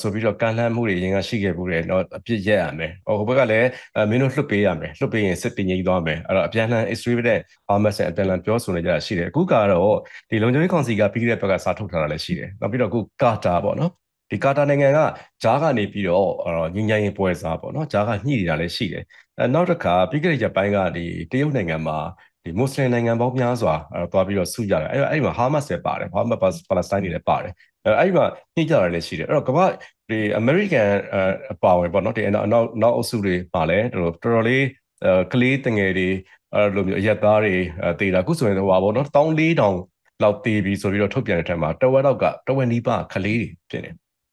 [0.00, 3.68] ဆိုပြီးတော့ကန့်လန့်မှုတွေရင်ကရှိခဲ့ဘူးတယ်တော့အပြစ်ရက်ရမယ်ဟိုဘက်ကလည်း
[4.10, 9.96] မင်းတို့လွတ်ပေးရမယ်လွတ်ပေးရင်စစ်တင်ငြိမ်းသွားမယ်အဲ့တော့အပြန်အလှန် Israel နဲ့ဟာမတ်စ်နဲ့အပြန်အလှန်ပြောဆိုနေကြတာရှိတယ်အခုကတော့
[10.30, 13.90] ဒီလုံခြုံရေးကောင်စီကပြီးခဲ့တဲ့ဘက်ကစာထုတ်ထားတာလည်းရှိတယ်နောက်ပြီးတော့အခုကာတာပေါ့နော်
[14.30, 14.98] ဒီကာတာနိုင်ငံက
[15.42, 16.28] ဂျားကနေပြီးတော့
[16.74, 19.04] ညဉ့်ညဉ့်ရင်ပွဲစားပေါ့နော်ဂျားကညှိနေတာလည်းရှိတယ်
[19.38, 21.98] အဲနောက်တစ်ခါပြီးခဲ့တဲ့ရက်ပိုင်းကဒီတရုတ်နိုင်ငံမှာ
[22.44, 27.52] ဒီမွတ်စလင်နိုင်ငံပေါင်းများစွာအဲသွားပြီးတော့ဆုကြတယ်အဲ့အဲ့မှာဟာမတ်စ်လည်းပါတယ်ဟာမတ်ပါလက်စတိုင်းတွေလည်းပါတယ်
[27.86, 28.24] အဲအဲ့မှာ
[28.56, 29.66] ညှိကြတာလည်းရှိတယ်အဲ့တော့ကမ္ဘာ
[30.10, 30.88] ဒီအမေရိကန်
[31.52, 32.48] အပါဝင်ပေါ့နော်ဒီနောက်
[32.82, 34.64] နောက်အုပ်စုတွေပါလဲတော်တော်တော်လေး
[35.04, 36.08] အဲကလေးတငယ်တွေ
[36.54, 39.74] အဲလိုမျိုးအရက်သားတွေအဲတေးတာအခုဆိုရင်ဟိုပါပေါ့နော်14000
[40.22, 43.90] လောက်တေးပြီးဆိုပြီးတော့ထုတ်ပြန်တဲ့ထက်မှာတဝက်လောက်ကတဝက်နီးပါးကလေးတွေဖြစ်နေ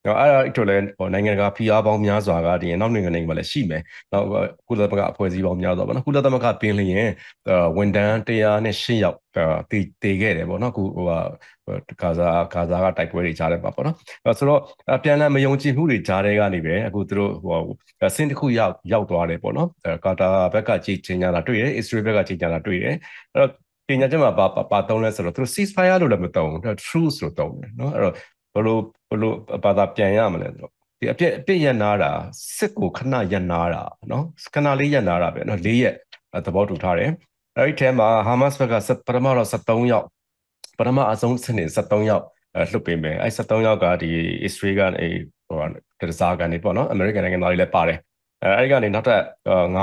[0.08, 3.82] နော်အဲ့ဒါအတွက်လည်းဟိုနိုင်ငံတကာဖိအားပေါင်းများစွာကဒီနောက်နိုင်ငံတွေမှာလည်းရှိမယ်။
[4.13, 4.28] နောက်
[4.67, 7.10] ကုလသမဂ္ဂအဖွဲ့အစည်းပေါင်းများစွာပေါ့နော်။ကုလသမဂ္ဂပင်လျင်
[7.78, 9.17] ဝန်တန်း108ယောက်
[9.72, 11.20] တည်တည်ခဲ့တယ်ပေါ့နော်။ခုဟိုဟာ
[12.02, 13.96] ဂါဇာဂါဇာကတိုက်ပွဲတွေကြားထဲမှာပေါ့နော်။
[14.39, 14.62] ဆိုတော့
[15.04, 19.70] ပြန်လည်မယုံကြည်မှုတွေကြားထဲကနေပဲအခုသူတို့ဟိုဆင်းတစ်ခုရောက်ရောက်သွားတယ်ပေါ့နော်။
[20.06, 22.96] ကာတာဘက်ကကြီးချင်ကြတာတွေ့တယ်။အစ္စရေးဘက်ကကြီးကြတာတွေ့တယ်။
[23.36, 28.13] အဲ့တော့ပညာချက်မှာပါပါတုံးလဲဆိုတော့သူတို့ ceasefire လို့လည်းမတုံးဘူး truce လို့တုံးတယ်နော်အဲ့တော့
[28.58, 32.12] ဘလို့ဘလို့ဘာသာပြန်ရမလဲဆိုတော့ဒီအပြစ်အပြစ်ရနာတာ
[32.58, 35.96] စစ်ကိုခဏရနာတာနော်ခဏလေးရနာတာပဲနော်၄ရက်
[36.46, 37.12] သဘောတူထားတယ်
[37.58, 38.76] အဲ့ဒီထဲမှာဟာမတ်စ်ဘက်က
[39.08, 40.06] ပထမတော့73ယောက်
[40.80, 42.26] ပထမအဆုံးစနစ်73ယောက်
[42.72, 44.10] လွတ်ပေးမယ်အဲ့73ယောက်ကဒီ
[44.43, 45.10] အစ္စရေးကနေ
[45.48, 48.00] ဟိုတစားကနေပေါ့နော်အမေရိကန်နိုင်ငံသားတွေလည်းပါတယ်
[48.43, 49.22] အဲအဲ့ဒီကနေနောက်ထပ်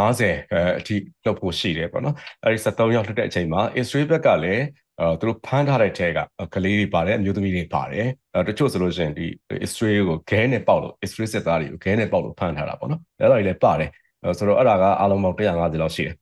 [0.09, 4.65] 90အထိလှုပ်ဖို့ရှိတယ်ပေါ့နော်အဲ့ဒီ73ရောက်လှုပ်တဲ့အချိန်မှာ Israel ဘက်ကလည်း
[5.01, 6.19] အဲသူတို့ဖမ်းထားတဲ့ထဲက
[6.55, 9.27] ကလေးတွေပါတယ်အမျိုးသမီးတွေပါတယ်အဲတချို့ဆိုလို့ရှိရင်ဒီ
[9.67, 13.91] Israel ကိုခဲနဲ့ပေါက်လို့ Israel စစ်သားတွေကိုခဲနဲ့ပေါက်လို့ဖမ်းထားတာပေါ့နော်အဲ့ဒါတွေလည်းပါတယ်
[14.39, 16.15] ဆိုတော့အဲ့ဒါကအားလုံးပေါင်း150လောက်ရှိတယ်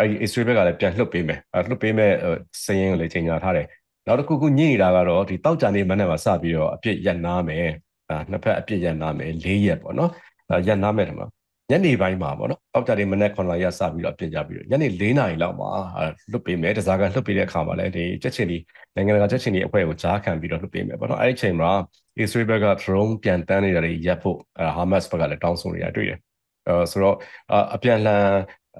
[0.00, 2.12] အဲ့ဒီ Israel ဘက်ကလည်းပြန်လှုပ်ပေးမယ်အဲလှုပ်ပေးမဲ့
[2.64, 3.66] စည်ရင်ကိုလည်းချိန်ညာထားတယ်
[4.06, 7.68] နောက်တစ်ခုခုညှိနေတာကတော့ဒီတောက်ကြံနေမနေ့မှာစပြီးတော့အပြစ်ရက်နာမယ်
[8.08, 10.10] အဲနှစ်ဖက်အပြစ်ရက်နာမယ်၄ရက်ပေါ့နော်
[10.66, 11.26] ရက်နာမယ်ထင်ပါ
[11.70, 15.70] ညနေပိုင်းမှာပေါ့နော်။အောက်ကြတဲ့မနေ့9နာရီစပြီးတော့ပြင်ကြပြီးတော့ညနေ4နာရီလောက်မှာ
[16.32, 18.58] လွတ်ပေးမယ်။တစားကလွတ်ပေးတဲ့အခါမှာလည်းဒီချက်ချင်းဒီ
[18.94, 21.70] နိုင်ငံတကာချက်ချင်းဒီအဖွဲ့ကိုကြားခံပြီးတော့လွတ်ပေးမယ်ပေါ့နော်။အဲ့ဒီအချိန်မှာ
[22.22, 26.18] Israel ဘက်က drone ပြန်တန်းနေတာတွေရပ်ဖို့အဲ Hamas ဘက်ကလည်းတောင်းဆိုနေတာတွေ့တယ်။
[26.68, 27.16] အဲဆိုတော့
[27.74, 28.26] အပြန်လှန်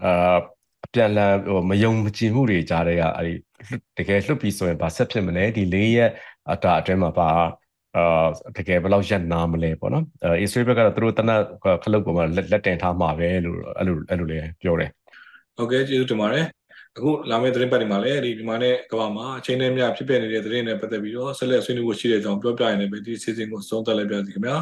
[0.05, 0.39] အာ
[0.87, 3.33] အပြန်လှန်ဟိုမယုံမကြည်မှုတွေကြားတဲ့ကအဲ့ဒီ
[3.99, 6.11] တကယ်လွတ်ပြီးဆိုရင်ဗာဆက်ဖြစ်မလဲဒီ၄ရက်
[6.53, 7.31] အတာအတွင်းမှာပါ
[7.97, 8.27] အာ
[8.57, 11.43] တကယ်ဘယ်လောက်ရက်နာမလဲပေါ့နော်အဲ Israel ဘက်ကတော့သူတို့တနက်
[11.83, 14.91] ခလုတ်ပေါ်မှာလက်တင်ထားမှာပဲလို့အဲ့လိုအဲ့လိုလေးပြောတယ်
[15.57, 16.47] ဟုတ်ကဲ့ကျေးဇူးတင်ပါတယ်
[16.99, 24.57] အခုလာမယ့်သတင်းပတ်တွေမှာလည်းဒီဒီမှာနဲ့ကမ္ဘာမှာအချိန်နဲ့မြဖြစ်ပျက်နေတဲ့သတင်းတွေပတ်သက်ပြီးတော့ဆက်လက်ဆွေးနွေးဖို့ရှိတဲ့အကြောင်းပြောပြရင်လည်းပဲဒီစီစဉ်ကိုဆုံးသက်လိုက်ပြစီခင်ဗျာ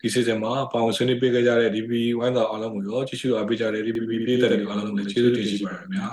[0.00, 6.08] ဒီစီစဉ်မှာပေါင်ဆွေးနွေးပေးခဲ့ကြတဲ့ DB ဝိုင်းတော်အားလုံးကိုရောကြည့်ရှုအားပေးကြတဲ့ DB ပြည်သက်တွေအားလုံးကိုလည်းကျေးဇူးတင်ရှိပါတယ်ခင်ဗျာ